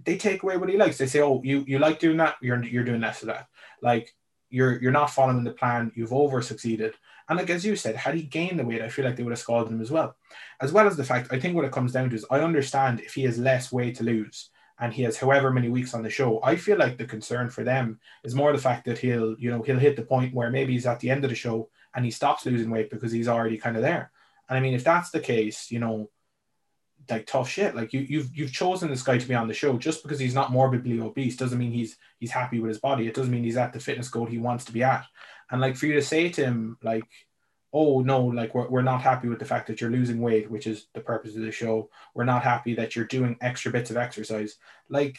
[0.05, 0.99] they take away what he likes.
[0.99, 2.37] They say, "Oh, you you like doing that?
[2.41, 3.49] You're you're doing less of that.
[3.81, 4.15] Like
[4.51, 5.93] you're you're not following the plan.
[5.95, 6.95] You've over succeeded."
[7.29, 9.31] And like as you said, had he gained the weight, I feel like they would
[9.31, 10.17] have scalded him as well.
[10.61, 13.01] As well as the fact, I think what it comes down to is I understand
[13.01, 16.11] if he has less weight to lose and he has however many weeks on the
[16.11, 16.41] show.
[16.43, 19.62] I feel like the concern for them is more the fact that he'll, you know,
[19.62, 22.11] he'll hit the point where maybe he's at the end of the show and he
[22.11, 24.11] stops losing weight because he's already kind of there.
[24.49, 26.11] And I mean, if that's the case, you know,
[27.11, 27.75] like tough shit.
[27.75, 30.35] Like you, you've you've chosen this guy to be on the show just because he's
[30.35, 33.07] not morbidly obese doesn't mean he's he's happy with his body.
[33.07, 35.05] It doesn't mean he's at the fitness goal he wants to be at.
[35.51, 37.05] And like for you to say to him like,
[37.73, 40.67] oh no, like we're we're not happy with the fact that you're losing weight, which
[40.67, 41.91] is the purpose of the show.
[42.15, 44.57] We're not happy that you're doing extra bits of exercise.
[44.88, 45.19] Like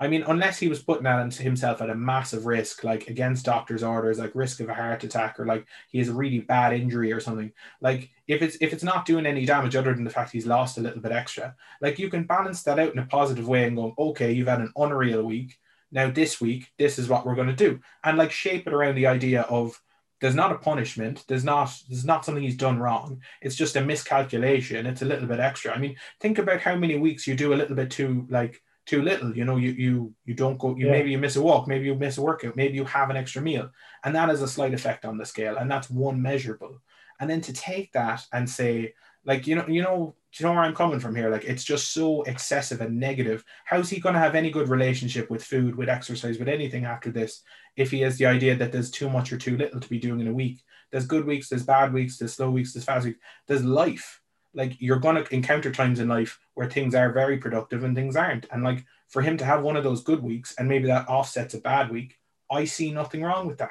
[0.00, 3.82] I mean, unless he was putting that himself at a massive risk, like against doctor's
[3.82, 7.12] orders, like risk of a heart attack, or like he has a really bad injury
[7.12, 7.52] or something.
[7.80, 10.78] Like if it's if it's not doing any damage other than the fact he's lost
[10.78, 13.76] a little bit extra, like you can balance that out in a positive way and
[13.76, 15.58] go, okay, you've had an unreal week.
[15.90, 18.94] Now this week, this is what we're going to do, and like shape it around
[18.94, 19.80] the idea of
[20.20, 21.24] there's not a punishment.
[21.26, 23.20] There's not there's not something he's done wrong.
[23.42, 24.86] It's just a miscalculation.
[24.86, 25.72] It's a little bit extra.
[25.72, 29.02] I mean, think about how many weeks you do a little bit too like too
[29.02, 29.36] little.
[29.36, 30.74] You know, you you you don't go.
[30.74, 30.92] You yeah.
[30.92, 31.68] maybe you miss a walk.
[31.68, 32.56] Maybe you miss a workout.
[32.56, 33.70] Maybe you have an extra meal,
[34.02, 36.80] and that has a slight effect on the scale, and that's one measurable.
[37.20, 40.62] And then to take that and say, like, you know, you know, you know where
[40.62, 41.30] I'm coming from here?
[41.30, 43.44] Like, it's just so excessive and negative.
[43.64, 47.10] How's he going to have any good relationship with food, with exercise, with anything after
[47.10, 47.42] this
[47.76, 50.20] if he has the idea that there's too much or too little to be doing
[50.20, 50.62] in a week?
[50.90, 53.18] There's good weeks, there's bad weeks, there's slow weeks, there's fast weeks.
[53.46, 54.22] There's life
[54.54, 58.16] like you're going to encounter times in life where things are very productive and things
[58.16, 58.46] aren't.
[58.50, 61.54] And like for him to have one of those good weeks and maybe that offsets
[61.54, 62.16] a bad week,
[62.50, 63.70] I see nothing wrong with that.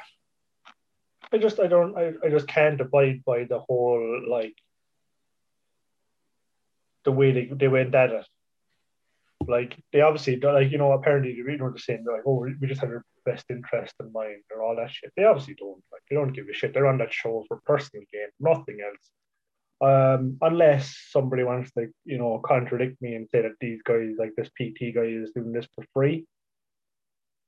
[1.31, 4.55] I just I don't I, I just can't abide by the whole like
[7.03, 8.25] the way they, they went at it.
[9.45, 12.67] Like they obviously don't like you know apparently they were the same like oh we
[12.67, 15.11] just have our best interest in mind or all that shit.
[15.17, 16.73] They obviously don't like they don't give a shit.
[16.73, 19.11] They're on that show for personal gain, nothing else
[19.79, 24.33] um, unless somebody wants to, you know, contradict me and say that these guys, like
[24.35, 26.25] this PT guy, is doing this for free.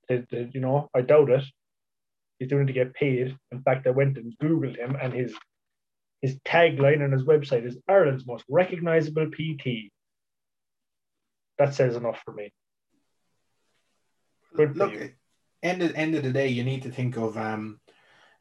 [0.07, 1.43] They, they, you know, I doubt it.
[2.37, 3.35] He's doing it to get paid.
[3.51, 5.35] In fact, I went and googled him, and his
[6.21, 9.91] his tagline on his website is Ireland's most recognizable PT.
[11.57, 12.51] That says enough for me.
[14.55, 14.93] Good Look,
[15.63, 17.79] end of, end of the day, you need to think of um,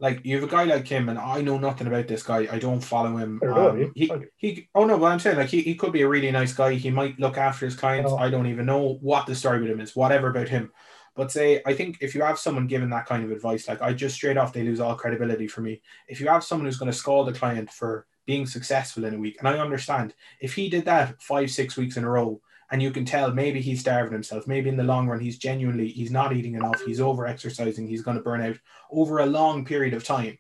[0.01, 2.47] like you have a guy like him, and I know nothing about this guy.
[2.51, 3.41] I don't follow him.
[3.43, 6.31] Um, he, he, oh no, but I'm saying like he, he could be a really
[6.31, 6.75] nice guy.
[6.75, 8.13] He might look after his clients.
[8.13, 8.17] Oh.
[8.17, 9.97] I don't even know what the story with him is.
[9.97, 10.71] Whatever about him,
[11.17, 13.93] but say I think if you have someone giving that kind of advice, like I
[13.93, 15.83] just straight off they lose all credibility for me.
[16.07, 19.19] If you have someone who's going to scold a client for being successful in a
[19.19, 22.83] week, and I understand if he did that five six weeks in a row, and
[22.83, 24.47] you can tell maybe he's starving himself.
[24.47, 26.83] Maybe in the long run he's genuinely he's not eating enough.
[26.85, 28.57] He's over exercising he's going to burn out
[28.91, 30.39] over a long period of time.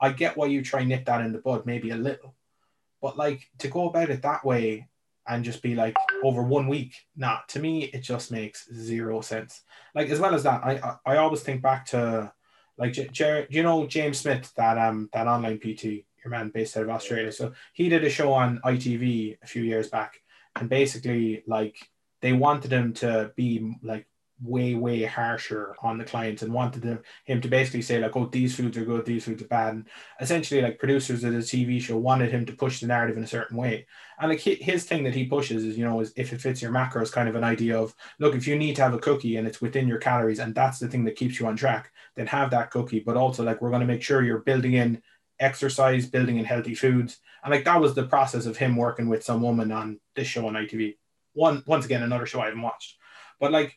[0.00, 2.34] I get why you try and nip that in the bud maybe a little.
[3.00, 4.88] But like to go about it that way
[5.26, 9.62] and just be like over one week nah to me it just makes zero sense.
[9.94, 12.32] Like as well as that i i, I always think back to
[12.76, 16.82] like Jared, you know James Smith that um that online PT your man based out
[16.82, 17.32] of Australia?
[17.32, 20.19] So he did a show on ITV a few years back
[20.56, 21.76] and basically like
[22.20, 24.06] they wanted him to be like
[24.42, 28.26] way way harsher on the clients and wanted him, him to basically say like oh
[28.26, 29.74] these foods are good these foods are bad.
[29.74, 29.86] And
[30.20, 33.28] essentially like producers of the tv show wanted him to push the narrative in a
[33.28, 33.86] certain way.
[34.18, 36.72] And like his thing that he pushes is you know is if it fits your
[36.72, 39.46] macros kind of an idea of look if you need to have a cookie and
[39.46, 42.50] it's within your calories and that's the thing that keeps you on track then have
[42.50, 43.00] that cookie.
[43.00, 45.02] But also like we're going to make sure you're building in
[45.40, 47.18] exercise, building in healthy foods.
[47.42, 50.46] And like that was the process of him working with some woman on this show
[50.46, 50.96] on ITV.
[51.32, 52.96] One once again, another show I haven't watched.
[53.40, 53.76] But like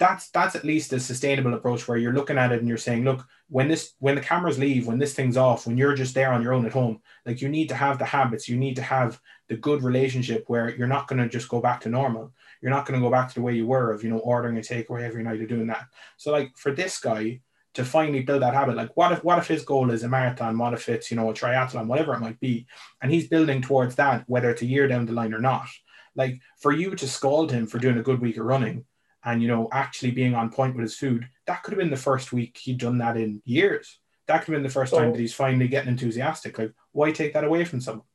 [0.00, 3.04] that's that's at least a sustainable approach where you're looking at it and you're saying,
[3.04, 6.32] look, when this when the cameras leave, when this thing's off, when you're just there
[6.32, 8.82] on your own at home, like you need to have the habits, you need to
[8.82, 12.32] have the good relationship where you're not going to just go back to normal.
[12.62, 14.56] You're not going to go back to the way you were of, you know, ordering
[14.56, 15.86] a takeaway every night or doing that.
[16.16, 17.40] So like for this guy,
[17.80, 18.76] to finally build that habit.
[18.76, 20.58] Like, what if what if his goal is a marathon?
[20.58, 22.66] What if it's you know a triathlon, whatever it might be,
[23.00, 25.66] and he's building towards that, whether it's a year down the line or not.
[26.14, 28.84] Like for you to scold him for doing a good week of running,
[29.24, 31.96] and you know actually being on point with his food, that could have been the
[31.96, 33.98] first week he'd done that in years.
[34.26, 36.58] That could have been the first time that he's finally getting enthusiastic.
[36.58, 38.06] Like, why take that away from someone?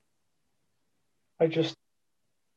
[1.40, 1.76] I just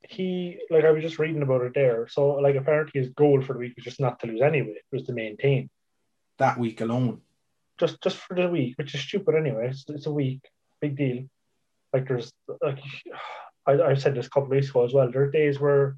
[0.08, 2.06] he like I was just reading about it there.
[2.06, 4.74] So like apparently his goal for the week was just not to lose anyway.
[4.76, 5.70] It was to maintain
[6.38, 7.20] that week alone.
[7.78, 9.68] Just just for the week, which is stupid anyway.
[9.68, 10.40] It's, it's a week,
[10.80, 11.24] big deal.
[11.92, 12.80] Like there's like
[13.66, 15.10] I, I said this a couple of weeks ago as well.
[15.10, 15.96] There are days where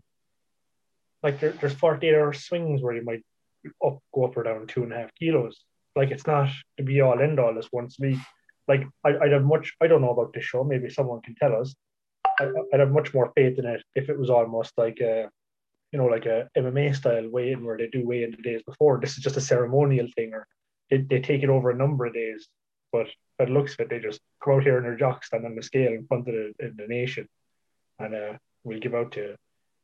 [1.22, 3.24] like there, there's 48 hour swings where you might
[3.84, 5.64] up go up or down two and a half kilos.
[5.96, 8.18] Like it's not to be all end all this once a week.
[8.68, 11.58] Like I, I'd have much I don't know about this show, maybe someone can tell
[11.60, 11.74] us
[12.40, 15.28] I'd have much more faith in it if it was almost like a,
[15.92, 18.62] you know, like a MMA style weigh in where they do weigh in the days
[18.62, 19.00] before.
[19.00, 20.46] This is just a ceremonial thing, or
[20.90, 22.48] they, they take it over a number of days.
[22.92, 23.06] But
[23.38, 25.92] the looks it, they just come out here in their jocks, stand on the scale
[25.92, 27.28] in front of the, the nation,
[27.98, 28.32] and uh,
[28.64, 29.36] we'll give out to you.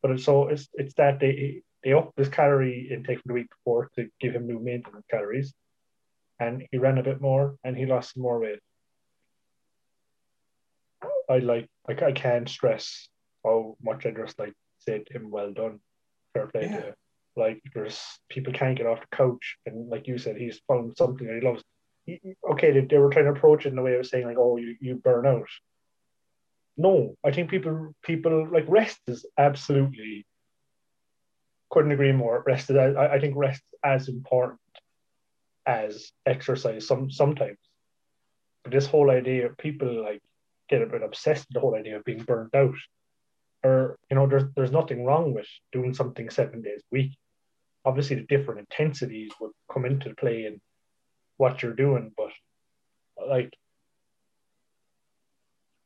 [0.03, 3.49] But it's, so it's it's that they they up his calorie intake from the week
[3.51, 5.55] before to give him new maintenance calories,
[6.39, 8.61] and he ran a bit more and he lost some more weight.
[11.29, 13.09] I like like I can't stress
[13.45, 15.81] how much I just like said him, well done,
[16.37, 16.81] fair play yeah.
[16.81, 16.95] to
[17.37, 21.27] Like there's people can't get off the couch, and like you said, he's found something
[21.27, 21.63] that he loves.
[22.05, 22.21] He,
[22.53, 24.57] okay, they, they were trying to approach it in a way of saying like, oh,
[24.57, 25.49] you, you burn out.
[26.77, 30.27] No, I think people people like rest is absolutely
[31.71, 32.43] couldn't agree more.
[32.47, 34.61] Rest is I, I think rest is as important
[35.67, 37.59] as exercise some sometimes.
[38.63, 40.23] But this whole idea of people like
[40.69, 42.75] get a bit obsessed with the whole idea of being burnt out.
[43.65, 47.13] Or, you know, there's there's nothing wrong with doing something seven days a week.
[47.85, 50.61] Obviously, the different intensities would come into play in
[51.37, 52.31] what you're doing, but
[53.29, 53.53] like,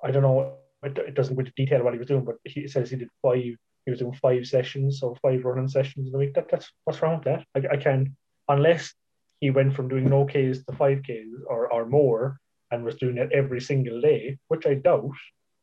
[0.02, 2.68] I don't know, it, it doesn't go into detail what he was doing, but he
[2.68, 3.42] says he did five,
[3.84, 6.34] he was doing five sessions, so five running sessions in a week.
[6.34, 7.44] That, that's what's wrong with that?
[7.54, 8.16] I, I can,
[8.48, 8.94] unless
[9.40, 12.38] he went from doing no Ks to five Ks or, or more,
[12.70, 15.10] and was doing it every single day, which I doubt,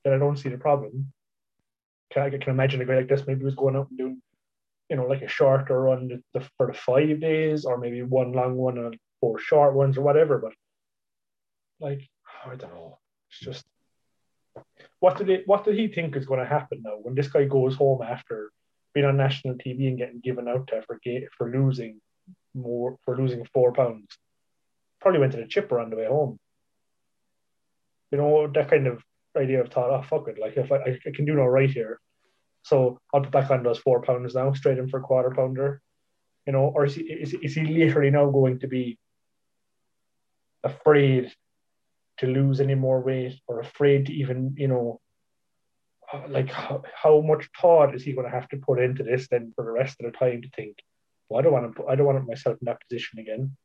[0.04, 1.12] then I don't see the problem.
[2.12, 4.22] Can I can imagine a guy like this maybe was going out and doing,
[4.90, 8.56] you know, like a shorter run the, for the five days, or maybe one long
[8.56, 10.40] one and four short ones or whatever.
[10.40, 10.54] But
[11.80, 12.08] like,
[12.46, 13.00] I don't know.
[13.30, 13.66] It's just
[15.00, 17.46] what did it, what did he think is going to happen now when this guy
[17.46, 18.52] goes home after
[18.94, 21.00] being on national TV and getting given out to for
[21.38, 22.00] for losing
[22.56, 24.18] more for losing four pounds?
[25.02, 26.40] Probably went to the chipper on the way home
[28.12, 29.04] you know, that kind of
[29.38, 32.00] idea of thought, oh, fuck it, like if I, I can do no right here.
[32.64, 35.82] So I'll put back on those four pounders now, straight in for a quarter pounder,
[36.46, 38.98] you know, or is he, is, is he literally now going to be
[40.64, 41.32] afraid
[42.18, 45.00] to lose any more weight or afraid to even, you know,
[46.12, 49.28] uh, like how, how much thought is he going to have to put into this
[49.30, 50.78] then for the rest of the time to think,
[51.30, 53.56] well, I don't want to, I don't want myself in that position again.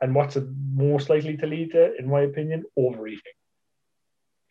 [0.00, 3.32] And what's it most likely to lead to, in my opinion, overeating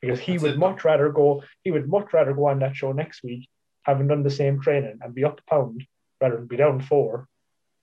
[0.04, 0.58] because he That's would it.
[0.58, 1.44] much rather go.
[1.64, 3.48] He would much rather go on that show next week,
[3.84, 5.86] having done the same training and be up a pound
[6.20, 7.28] rather than be down four.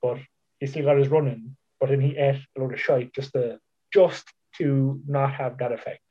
[0.03, 0.19] But
[0.59, 3.59] he still got his running, but then he ate a load of shite just to
[3.91, 4.29] just
[4.59, 6.03] to not have that effect,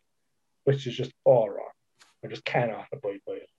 [0.64, 1.70] which is just all wrong.
[2.26, 3.50] I just cannot abide by it.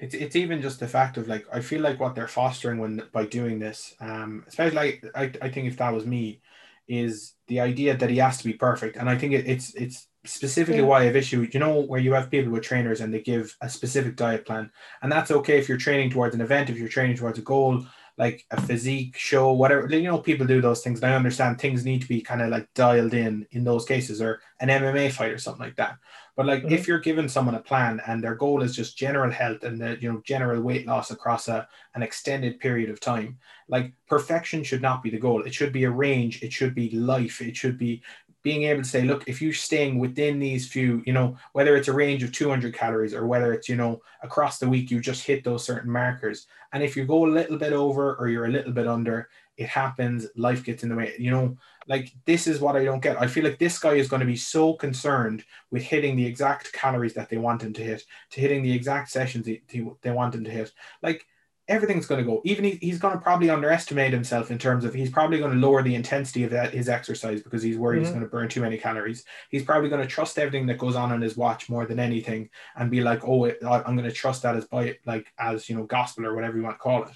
[0.00, 3.02] It's, it's even just the fact of like I feel like what they're fostering when
[3.12, 6.40] by doing this, um, especially like I, I think if that was me,
[6.88, 10.07] is the idea that he has to be perfect, and I think it, it's it's
[10.28, 10.86] specifically yeah.
[10.86, 13.68] why I've issued, you know, where you have people with trainers and they give a
[13.68, 14.70] specific diet plan.
[15.02, 17.84] And that's okay if you're training towards an event, if you're training towards a goal,
[18.18, 21.00] like a physique show, whatever, you know, people do those things.
[21.00, 24.20] And I understand things need to be kind of like dialed in in those cases
[24.20, 25.98] or an MMA fight or something like that.
[26.36, 26.72] But like mm-hmm.
[26.72, 29.98] if you're giving someone a plan and their goal is just general health and the,
[30.00, 33.38] you know, general weight loss across a, an extended period of time,
[33.68, 35.42] like perfection should not be the goal.
[35.42, 36.42] It should be a range.
[36.42, 37.40] It should be life.
[37.40, 38.02] It should be
[38.48, 41.88] being able to say, look, if you're staying within these few, you know, whether it's
[41.88, 45.22] a range of 200 calories or whether it's, you know, across the week, you just
[45.22, 46.46] hit those certain markers.
[46.72, 49.68] And if you go a little bit over or you're a little bit under, it
[49.68, 51.14] happens, life gets in the way.
[51.18, 53.20] You know, like this is what I don't get.
[53.20, 56.72] I feel like this guy is going to be so concerned with hitting the exact
[56.72, 59.60] calories that they want him to hit, to hitting the exact sessions they,
[60.00, 60.72] they want him to hit.
[61.02, 61.26] Like,
[61.68, 62.40] everything's going to go.
[62.44, 65.58] Even he, he's going to probably underestimate himself in terms of he's probably going to
[65.58, 68.04] lower the intensity of that his exercise because he's worried mm-hmm.
[68.06, 69.24] he's going to burn too many calories.
[69.50, 72.48] He's probably going to trust everything that goes on on his watch more than anything
[72.76, 75.84] and be like, oh, I'm going to trust that as by like as you know
[75.84, 77.10] gospel or whatever you want to call it.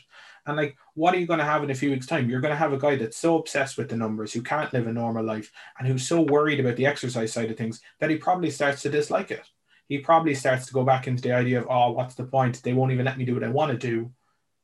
[0.44, 2.28] And like, what are you going to have in a few weeks' time?
[2.28, 4.88] You're going to have a guy that's so obsessed with the numbers, who can't live
[4.88, 8.16] a normal life, and who's so worried about the exercise side of things that he
[8.16, 9.46] probably starts to dislike it.
[9.86, 12.60] He probably starts to go back into the idea of, oh, what's the point?
[12.62, 14.10] They won't even let me do what I want to do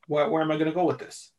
[0.09, 1.31] where, where am I going to go with this?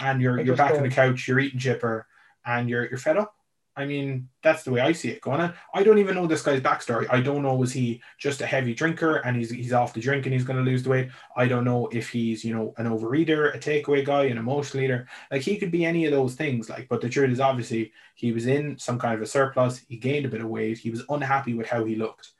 [0.00, 2.06] and you're you're back on the couch, you're eating chipper,
[2.44, 3.34] and you're you're fed up.
[3.76, 5.54] I mean, that's the way I see it going on.
[5.72, 7.06] I don't even know this guy's backstory.
[7.08, 10.26] I don't know was he just a heavy drinker and he's he's off the drink
[10.26, 11.08] and he's going to lose the weight.
[11.36, 15.06] I don't know if he's you know an overeater, a takeaway guy, an emotional eater.
[15.30, 16.68] Like he could be any of those things.
[16.68, 19.78] Like, but the truth is obviously he was in some kind of a surplus.
[19.88, 20.78] He gained a bit of weight.
[20.78, 22.32] He was unhappy with how he looked,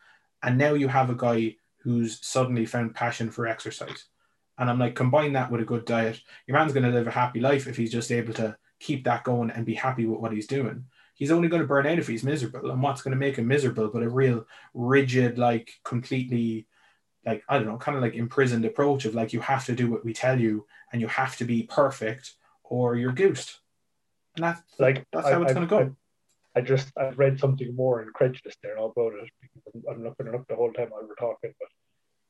[0.43, 4.07] and now you have a guy who's suddenly found passion for exercise.
[4.61, 6.21] And I'm like, combine that with a good diet.
[6.47, 9.25] Your man's going to live a happy life if he's just able to keep that
[9.25, 10.85] going and be happy with what he's doing.
[11.15, 12.71] He's only going to burn out if he's miserable.
[12.71, 13.89] And what's going to make him miserable?
[13.89, 16.67] But a real rigid, like completely,
[17.25, 19.91] like, I don't know, kind of like imprisoned approach of like, you have to do
[19.91, 23.61] what we tell you and you have to be perfect or you're goosed.
[24.37, 25.97] And that's, Like that's I- how it's going to go.
[26.55, 30.35] I, I just I read something more incredulous there about it because I'm, looking it
[30.35, 31.55] up the whole time while we're talking.
[31.59, 31.69] But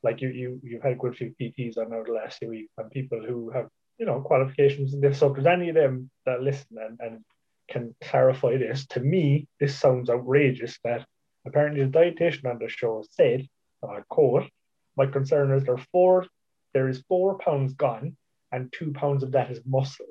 [0.03, 2.73] like you you you've had a good few PTs on now the last few weeks
[2.79, 5.19] and people who have you know qualifications in this.
[5.19, 7.25] So if there's any of them that listen and, and
[7.69, 11.07] can clarify this, to me this sounds outrageous that
[11.47, 13.47] apparently the dietitian on the show said,
[13.83, 14.49] and I quote,
[14.97, 16.27] my concern is there four
[16.73, 18.17] there is four pounds gone
[18.53, 20.07] and two pounds of that is muscle.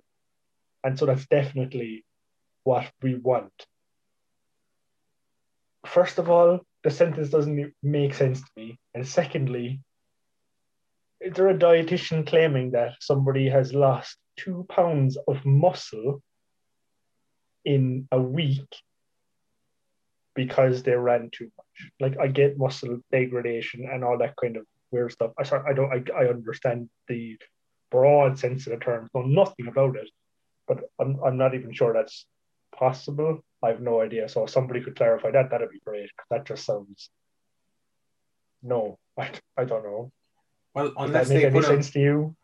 [0.83, 2.05] And so that's definitely
[2.63, 3.53] what we want.
[5.85, 8.79] First of all, the sentence doesn't make sense to me.
[8.93, 9.81] And secondly,
[11.19, 16.21] is there a dietitian claiming that somebody has lost two pounds of muscle
[17.65, 18.73] in a week
[20.33, 21.91] because they ran too much?
[21.99, 25.31] Like I get muscle degradation and all that kind of weird stuff.
[25.37, 27.37] I sorry, I don't I, I understand the
[27.91, 30.09] broad sense of the term, know nothing about it,
[30.67, 32.25] but I'm I'm not even sure that's
[32.73, 33.43] possible.
[33.61, 34.29] I have no idea.
[34.29, 36.09] So if somebody could clarify that, that'd be great.
[36.29, 37.09] That just sounds
[38.61, 40.11] no, I, I don't know.
[40.73, 42.35] Well, unless they any put him, to you?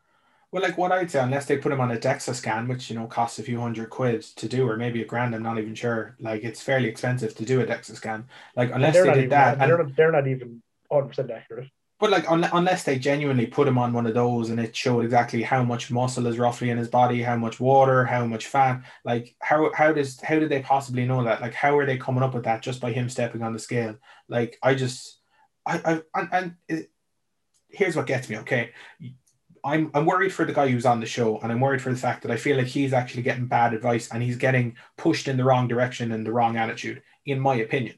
[0.51, 2.97] well, like what I'd say, unless they put him on a DEXA scan, which you
[2.97, 5.75] know costs a few hundred quid to do, or maybe a grand, I'm not even
[5.75, 6.15] sure.
[6.19, 8.27] Like it's fairly expensive to do a DEXA scan.
[8.55, 11.31] Like unless they're they did even that, they're, and, not, they're not even 100 percent
[11.31, 11.69] accurate.
[11.99, 15.05] But like un- unless they genuinely put him on one of those and it showed
[15.05, 18.81] exactly how much muscle is roughly in his body, how much water, how much fat,
[19.05, 21.41] like how how does how did they possibly know that?
[21.41, 23.95] Like how are they coming up with that just by him stepping on the scale?
[24.27, 25.19] Like I just,
[25.65, 26.91] I I and, and it,
[27.69, 28.37] here's what gets me.
[28.39, 28.71] Okay,
[29.63, 31.97] I'm I'm worried for the guy who's on the show, and I'm worried for the
[31.97, 35.37] fact that I feel like he's actually getting bad advice and he's getting pushed in
[35.37, 37.95] the wrong direction and the wrong attitude, in my opinion.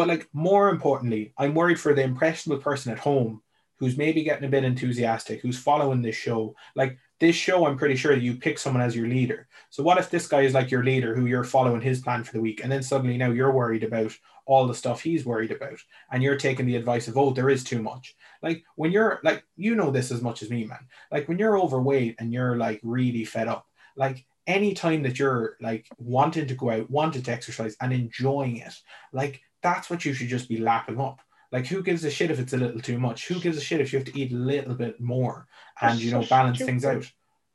[0.00, 3.42] But like more importantly, I'm worried for the impressionable person at home
[3.76, 6.54] who's maybe getting a bit enthusiastic, who's following this show.
[6.74, 9.46] Like this show, I'm pretty sure you pick someone as your leader.
[9.68, 12.32] So what if this guy is like your leader, who you're following his plan for
[12.32, 15.78] the week, and then suddenly now you're worried about all the stuff he's worried about,
[16.10, 18.16] and you're taking the advice of, oh, there is too much.
[18.42, 20.88] Like when you're like, you know this as much as me, man.
[21.12, 25.58] Like when you're overweight and you're like really fed up, like any time that you're
[25.60, 28.72] like wanting to go out, wanting to exercise and enjoying it,
[29.12, 31.20] like that's what you should just be lapping up.
[31.52, 33.26] Like who gives a shit if it's a little too much?
[33.28, 35.48] Who gives a shit if you have to eat a little bit more
[35.80, 36.70] and That's you know balance stupid.
[36.70, 37.10] things out?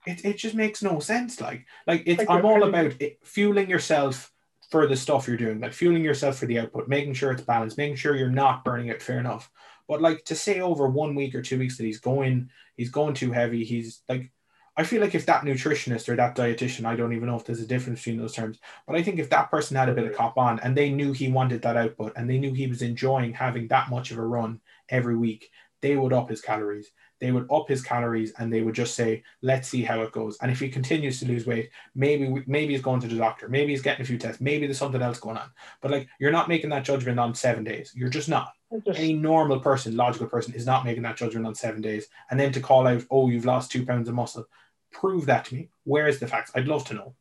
[0.06, 1.40] It, it just makes no sense.
[1.42, 4.32] Like like it's Like, I'm all about it, fueling yourself
[4.70, 7.78] for the stuff you're doing, like fueling yourself for the output, making sure it's balanced,
[7.78, 9.02] making sure you're not burning it.
[9.02, 9.50] fair enough.
[9.88, 13.14] But like to say over one week or two weeks that he's going, he's going
[13.14, 13.64] too heavy.
[13.64, 14.32] He's like,
[14.78, 17.62] I feel like if that nutritionist or that dietitian, I don't even know if there's
[17.62, 20.16] a difference between those terms, but I think if that person had a bit of
[20.16, 23.34] cop on and they knew he wanted that output and they knew he was enjoying
[23.34, 24.60] having that much of a run
[24.90, 25.50] every week,
[25.82, 26.92] they would up his calories.
[27.22, 30.38] They would up his calories and they would just say, let's see how it goes.
[30.42, 33.72] And if he continues to lose weight, maybe maybe he's going to the doctor, maybe
[33.72, 35.50] he's getting a few tests, maybe there's something else going on.
[35.82, 37.94] But like you're not making that judgment on seven days.
[37.96, 38.52] You're just not
[38.86, 42.08] just, any normal person, logical person, is not making that judgment on seven days.
[42.30, 44.48] And then to call out, oh, you've lost two pounds of muscle,
[44.92, 45.70] prove that to me.
[45.84, 46.52] Where is the facts?
[46.56, 47.16] I'd love to know.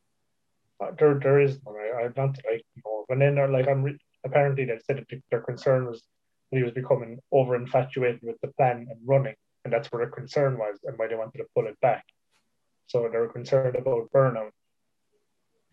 [0.81, 1.59] uh, there, there is.
[1.67, 5.23] I, I'm not like, know, but then they're like, I'm re- apparently they said that
[5.31, 6.03] their concern was
[6.51, 9.35] that he was becoming over infatuated with the plan and running,
[9.65, 12.05] and that's where their concern was, and why they wanted to pull it back.
[12.87, 14.51] So they were concerned about burnout.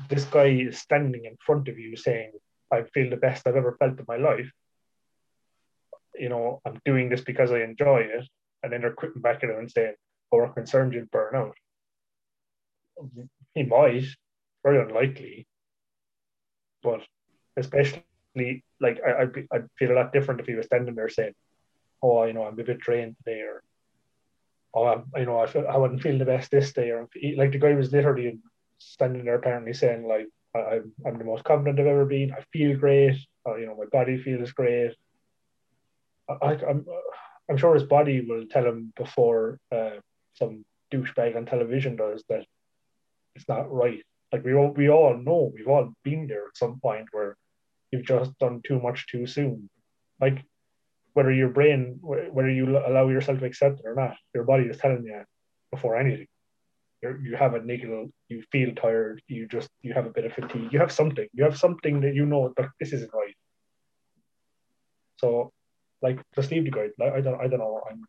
[0.10, 2.32] This guy is standing in front of you saying,
[2.72, 4.50] I feel the best I've ever felt in my life.
[6.16, 8.28] You know, I'm doing this because I enjoy it.
[8.64, 9.94] And then they're quitting back at him and saying,
[10.32, 11.56] Oh, we're concerned you'll burn out.
[13.54, 14.06] He might,
[14.64, 15.48] very unlikely.
[16.84, 17.02] But
[17.58, 18.04] especially
[18.80, 21.34] like I, I'd, be, I'd feel a lot different if he was standing there saying,
[22.02, 23.62] "Oh, you know, I'm a bit drained today," or
[24.74, 27.52] "Oh, I'm, you know, I, feel, I wouldn't feel the best this day," or like
[27.52, 28.40] the guy was literally
[28.80, 32.34] standing there apparently saying, "Like I'm, I'm the most confident I've ever been.
[32.34, 33.18] I feel great.
[33.48, 34.96] Uh, you know, my body feels great."
[36.30, 36.86] I, I'm,
[37.50, 39.98] I'm sure his body will tell him before uh,
[40.34, 42.46] some douchebag on television does that
[43.36, 44.04] it's not right.
[44.32, 47.36] Like we all we all know we've all been there at some point where
[47.92, 49.70] you've just done too much too soon.
[50.20, 50.44] Like
[51.14, 54.78] whether your brain whether you allow yourself to accept it or not, your body is
[54.78, 55.24] telling you
[55.72, 56.28] before anything.
[57.02, 60.34] You're, you have a niggle, you feel tired, you just you have a bit of
[60.34, 63.36] fatigue, you have something, you have something that you know that this isn't right.
[65.18, 65.52] So
[66.02, 66.92] like just leave the guide.
[67.00, 67.82] Like, I don't I don't know.
[67.90, 68.06] I'm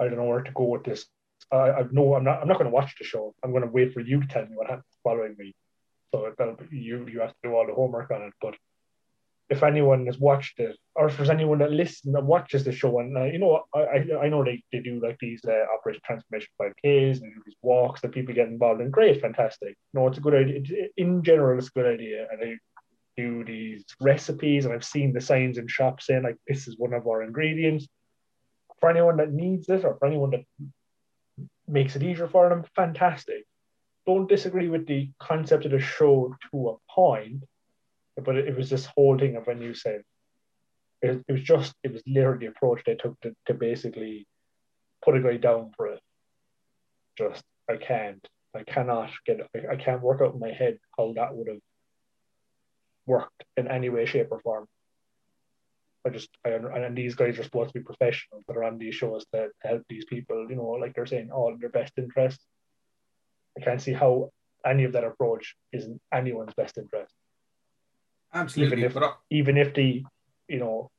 [0.00, 1.06] I don't know where to go with this.
[1.52, 2.42] I, I know I'm not.
[2.42, 3.34] I'm not going to watch the show.
[3.44, 5.54] I'm going to wait for you to tell me what happens following me.
[6.14, 6.32] So
[6.70, 7.06] you.
[7.08, 8.32] You have to do all the homework on it.
[8.40, 8.54] But
[9.50, 13.00] if anyone has watched it, or if there's anyone that listens and watches the show,
[13.00, 16.00] and uh, you know, I, I, I know they, they do like these uh, Operation
[16.06, 18.90] Transformation 5Ks and these walks that people get involved in.
[18.90, 19.76] Great, fantastic.
[19.92, 20.88] No, it's a good idea.
[20.96, 22.56] In general, it's a good idea, and they
[23.16, 26.94] do these recipes, and I've seen the signs in shops saying like this is one
[26.94, 27.86] of our ingredients
[28.80, 30.44] for anyone that needs it or for anyone that
[31.72, 33.44] makes it easier for them, fantastic.
[34.06, 37.44] Don't disagree with the concept of the show to a point,
[38.22, 40.02] but it, was this whole thing of when you said
[41.00, 44.26] it, it was just it was literally the approach they took to, to basically
[45.04, 46.00] put a guy down for it.
[47.18, 51.12] Just I can't, I cannot get, I, I can't work out in my head how
[51.16, 51.60] that would have
[53.06, 54.66] worked in any way, shape, or form.
[56.06, 58.94] I just I, and these guys are supposed to be professionals that are on these
[58.94, 62.40] shows to, help these people, you know, like they're saying all in their best interest.
[63.56, 64.30] I can't see how
[64.64, 67.14] any of that approach is in anyone's best interest.
[68.34, 68.78] Absolutely.
[68.78, 70.04] Even if, but I, even if the,
[70.48, 70.90] you know,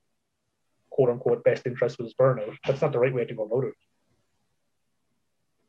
[0.89, 3.73] quote unquote best interest was burnout, that's not the right way to go about it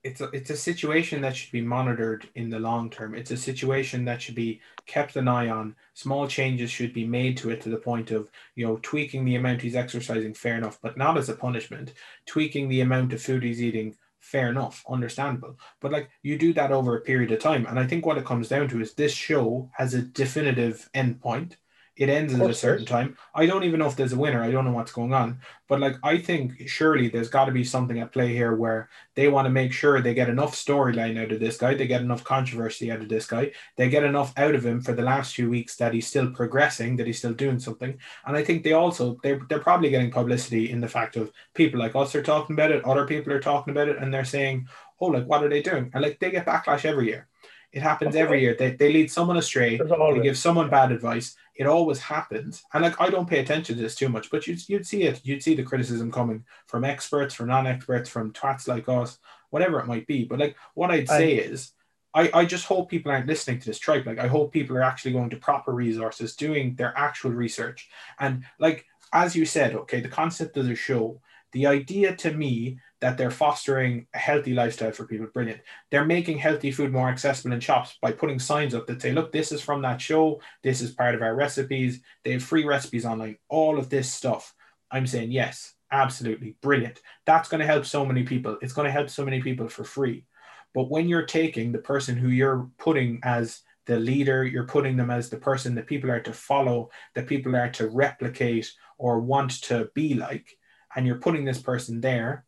[0.04, 3.14] it's a, it's a situation that should be monitored in the long term.
[3.14, 5.74] It's a situation that should be kept an eye on.
[5.94, 9.36] Small changes should be made to it to the point of, you know, tweaking the
[9.36, 11.94] amount he's exercising, fair enough, but not as a punishment.
[12.26, 15.58] Tweaking the amount of food he's eating, fair enough, understandable.
[15.80, 17.64] But like you do that over a period of time.
[17.64, 21.56] And I think what it comes down to is this show has a definitive endpoint
[21.96, 23.16] it ends at a certain time.
[23.34, 24.42] I don't even know if there's a winner.
[24.42, 25.40] I don't know what's going on.
[25.68, 29.28] But like I think surely there's got to be something at play here where they
[29.28, 32.24] want to make sure they get enough storyline out of this guy, they get enough
[32.24, 35.48] controversy out of this guy, they get enough out of him for the last few
[35.48, 37.96] weeks that he's still progressing, that he's still doing something.
[38.26, 41.78] And I think they also they're they're probably getting publicity in the fact of people
[41.78, 44.66] like us are talking about it, other people are talking about it, and they're saying,
[45.00, 45.90] Oh, like what are they doing?
[45.94, 47.28] And like they get backlash every year.
[47.72, 48.54] It happens every year.
[48.56, 49.78] They, they lead someone astray.
[49.78, 51.36] They give someone bad advice.
[51.54, 52.62] It always happens.
[52.72, 55.20] And like I don't pay attention to this too much, but you'd, you'd see it.
[55.24, 59.18] You'd see the criticism coming from experts, from non-experts, from twats like us,
[59.50, 60.24] whatever it might be.
[60.24, 61.72] But like what I'd say I, is
[62.12, 64.06] I, I just hope people aren't listening to this tripe.
[64.06, 67.88] Like I hope people are actually going to proper resources, doing their actual research.
[68.18, 71.20] And like as you said, okay, the concept of the show,
[71.54, 75.26] the idea to me that they're fostering a healthy lifestyle for people.
[75.32, 75.60] Brilliant.
[75.90, 79.32] They're making healthy food more accessible in shops by putting signs up that say, look,
[79.32, 80.40] this is from that show.
[80.62, 82.00] This is part of our recipes.
[82.24, 84.54] They have free recipes online, all of this stuff.
[84.90, 87.00] I'm saying, yes, absolutely brilliant.
[87.24, 88.58] That's going to help so many people.
[88.60, 90.26] It's going to help so many people for free.
[90.74, 95.10] But when you're taking the person who you're putting as the leader, you're putting them
[95.10, 99.62] as the person that people are to follow, that people are to replicate or want
[99.62, 100.56] to be like,
[100.94, 102.44] and you're putting this person there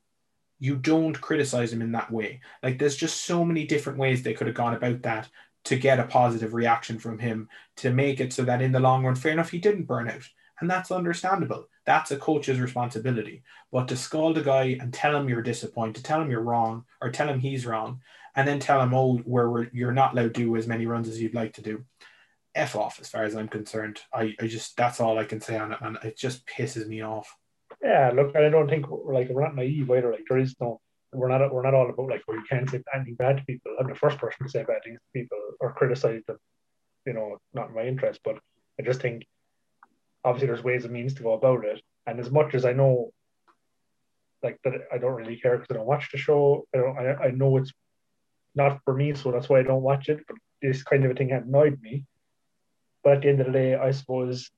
[0.58, 2.40] you don't criticize him in that way.
[2.62, 5.28] Like there's just so many different ways they could have gone about that
[5.66, 9.04] to get a positive reaction from him to make it so that in the long
[9.04, 10.22] run, fair enough, he didn't burn out.
[10.60, 11.68] And that's understandable.
[11.84, 13.42] That's a coach's responsibility.
[13.70, 17.10] But to scald a guy and tell him you're disappointed, tell him you're wrong, or
[17.10, 18.00] tell him he's wrong,
[18.34, 21.20] and then tell him, oh, where you're not allowed to do as many runs as
[21.20, 21.84] you'd like to do.
[22.54, 24.00] F off, as far as I'm concerned.
[24.14, 25.78] I, I just, that's all I can say on it.
[25.82, 27.36] And it just pisses me off.
[27.82, 30.10] Yeah, look, I don't think like we're not naive either.
[30.10, 30.80] Like there is no,
[31.12, 33.76] we're not we're not all about like where you can't say anything bad to people.
[33.78, 36.38] I'm the first person to say bad things to people or criticize them.
[37.06, 38.38] You know, not in my interest, but
[38.78, 39.26] I just think
[40.24, 41.80] obviously there's ways and means to go about it.
[42.06, 43.12] And as much as I know,
[44.42, 46.66] like that, I don't really care because I don't watch the show.
[46.74, 46.98] I don't.
[46.98, 47.72] I, I know it's
[48.54, 50.20] not for me, so that's why I don't watch it.
[50.26, 52.04] But this kind of a thing annoyed me.
[53.04, 54.50] But at the end of the day, I suppose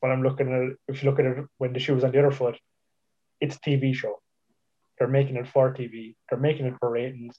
[0.00, 2.12] when I'm looking at it, if you look at it when the shoe was on
[2.12, 2.58] the other foot,
[3.40, 4.20] it's a TV show.
[4.98, 6.14] They're making it for TV.
[6.28, 7.38] They're making it for ratings.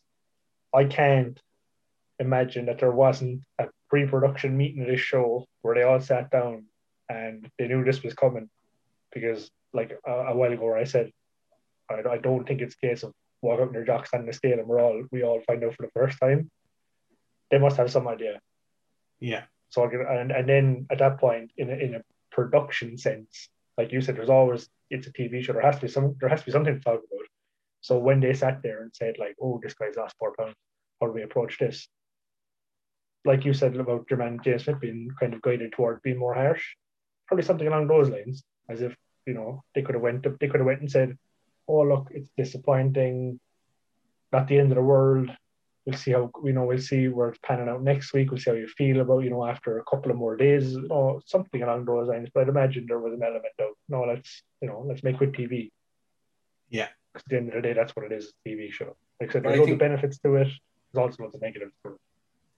[0.74, 1.40] I can't
[2.20, 6.66] imagine that there wasn't a pre-production meeting of this show where they all sat down
[7.10, 8.50] and they knew this was coming,
[9.14, 11.12] because like a, a while ago, I said
[11.90, 14.34] I, I don't think it's a case of walk out in your jocks on the
[14.34, 16.50] scale and we're all we all find out for the first time.
[17.50, 18.40] They must have some idea.
[19.20, 19.44] Yeah.
[19.70, 22.02] So I and and then at that point, in a, in a
[22.32, 25.54] production sense, like you said, there's always it's a TV show.
[25.54, 27.28] There has to be some there has to be something to talk about.
[27.82, 30.56] So when they sat there and said like, "Oh, this guy's lost four pounds,"
[31.00, 31.88] how do we approach this?
[33.26, 36.34] Like you said about your man James Smith being kind of guided toward being more
[36.34, 36.76] harsh,
[37.28, 40.60] probably something along those lines, as if you know they could have went they could
[40.60, 41.18] have went and said,
[41.68, 43.40] "Oh, look, it's disappointing,
[44.32, 45.30] not the end of the world.
[45.86, 48.30] We'll see how you know we'll see where it's panning out next week.
[48.30, 51.22] We'll see how you feel about you know after a couple of more days, or
[51.26, 54.68] something along those lines." But I'd imagine there was an element of no, let's you
[54.68, 55.72] know let's make good TV.
[56.70, 56.88] Yeah.
[57.12, 58.96] Because at the end of the day, that's what it is, a TV show.
[59.20, 60.48] Like I said, there's loads think- of benefits to it.
[60.94, 61.98] There's also loads of negatives to it.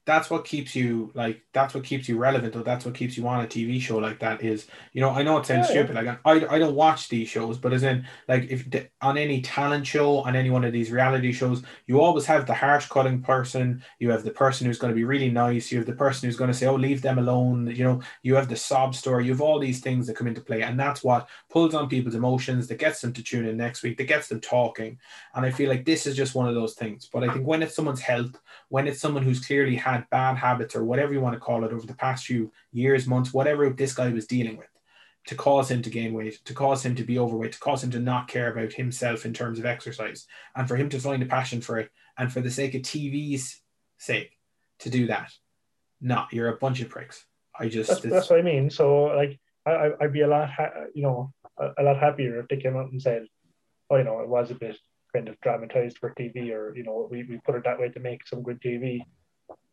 [0.06, 3.26] That's what keeps you like that's what keeps you relevant or that's what keeps you
[3.26, 5.86] on a TV show like that is you know I know it sounds Yeah, yeah.
[5.86, 9.18] stupid like I, I don't watch these shows but as in like if the, on
[9.18, 12.88] any talent show on any one of these reality shows you always have the harsh
[12.90, 15.94] cutting person you have the person who's going to be really nice you have the
[15.94, 18.94] person who's going to say oh leave them alone you know you have the sob
[18.94, 21.88] story you have all these things that come into play and that's what pulls on
[21.88, 24.98] people's emotions that gets them to tune in next week that gets them talking
[25.36, 27.64] and I feel like this is just one of those things but I think when
[27.64, 28.38] it's someone's health
[28.70, 31.74] when it's someone who's clearly had bad habits or whatever you want to call it
[31.74, 34.70] over the past few years, months, whatever this guy was dealing with,
[35.28, 37.92] to cause him to gain weight, to cause him to be overweight, to cause him
[37.92, 41.26] to not care about himself in terms of exercise, and for him to find a
[41.26, 43.62] passion for it, and for the sake of TV's
[43.98, 44.38] sake,
[44.80, 45.32] to do that.
[46.02, 47.26] No, you're a bunch of pricks.
[47.58, 48.70] I just, That's, that's what I mean.
[48.70, 52.48] So like I I'd be a lot ha- you know a, a lot happier if
[52.48, 53.28] they came out and said,
[53.90, 54.78] oh you know it was a bit
[55.14, 58.00] kind of dramatized for TV or you know we, we put it that way to
[58.00, 59.02] make some good TV.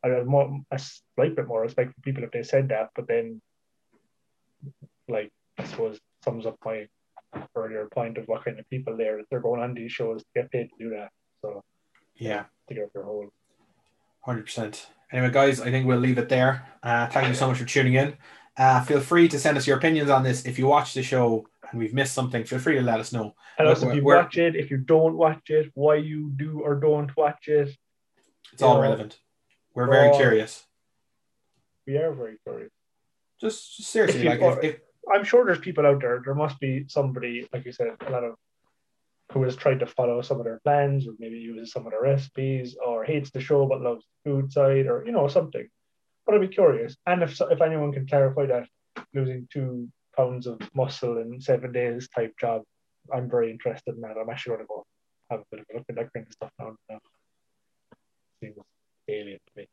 [0.02, 3.06] I'd have more a slight bit more respect for people if they said that, but
[3.06, 3.40] then
[5.08, 6.86] like I suppose sums up my
[7.54, 10.50] earlier point of what kind of people they're they're going on these shows to get
[10.50, 11.10] paid to do that.
[11.42, 11.62] So
[12.16, 12.44] yeah.
[12.68, 13.28] to get their whole
[14.22, 14.86] Hundred percent.
[15.12, 16.66] Anyway, guys, I think we'll leave it there.
[16.82, 18.16] Uh, thank you so much for tuning in.
[18.56, 20.44] Uh, feel free to send us your opinions on this.
[20.44, 23.34] If you watch the show and we've missed something, feel free to let us know.
[23.58, 26.74] and also if you watch it, if you don't watch it, why you do or
[26.74, 27.74] don't watch it.
[28.52, 28.82] It's all Yeah.
[28.82, 29.18] relevant.
[29.74, 30.64] We're very curious.
[31.86, 32.70] We are very curious.
[33.40, 34.80] Just, just seriously, If like if, if
[35.12, 36.20] I'm sure there's people out there.
[36.24, 38.34] There must be somebody, like you said, a lot of
[39.32, 42.02] who has tried to follow some of their plans, or maybe uses some of their
[42.02, 45.66] recipes, or hates the show but loves the food side, or you know something.
[46.26, 48.68] But I'd be curious, and if if anyone can clarify that
[49.14, 52.62] losing two pounds of muscle in seven days type job,
[53.12, 54.16] I'm very interested in that.
[54.20, 54.86] I'm actually going to go
[55.30, 56.76] have a bit of a look at that kind of stuff now.
[56.88, 56.98] now.
[59.08, 59.68] Alien to me.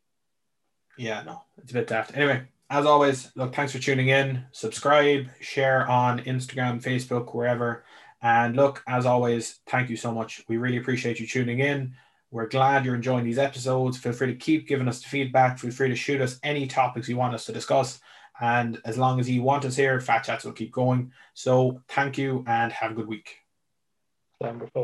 [0.97, 2.15] yeah, no, it's a bit daft.
[2.15, 4.45] Anyway, as always, look, thanks for tuning in.
[4.51, 7.85] Subscribe, share on Instagram, Facebook, wherever.
[8.21, 10.43] And look, as always, thank you so much.
[10.47, 11.95] We really appreciate you tuning in.
[12.29, 13.97] We're glad you're enjoying these episodes.
[13.97, 15.59] Feel free to keep giving us the feedback.
[15.59, 17.99] Feel free to shoot us any topics you want us to discuss.
[18.41, 21.11] And as long as you want us here, Fat Chats will keep going.
[21.33, 23.37] So thank you and have a good week.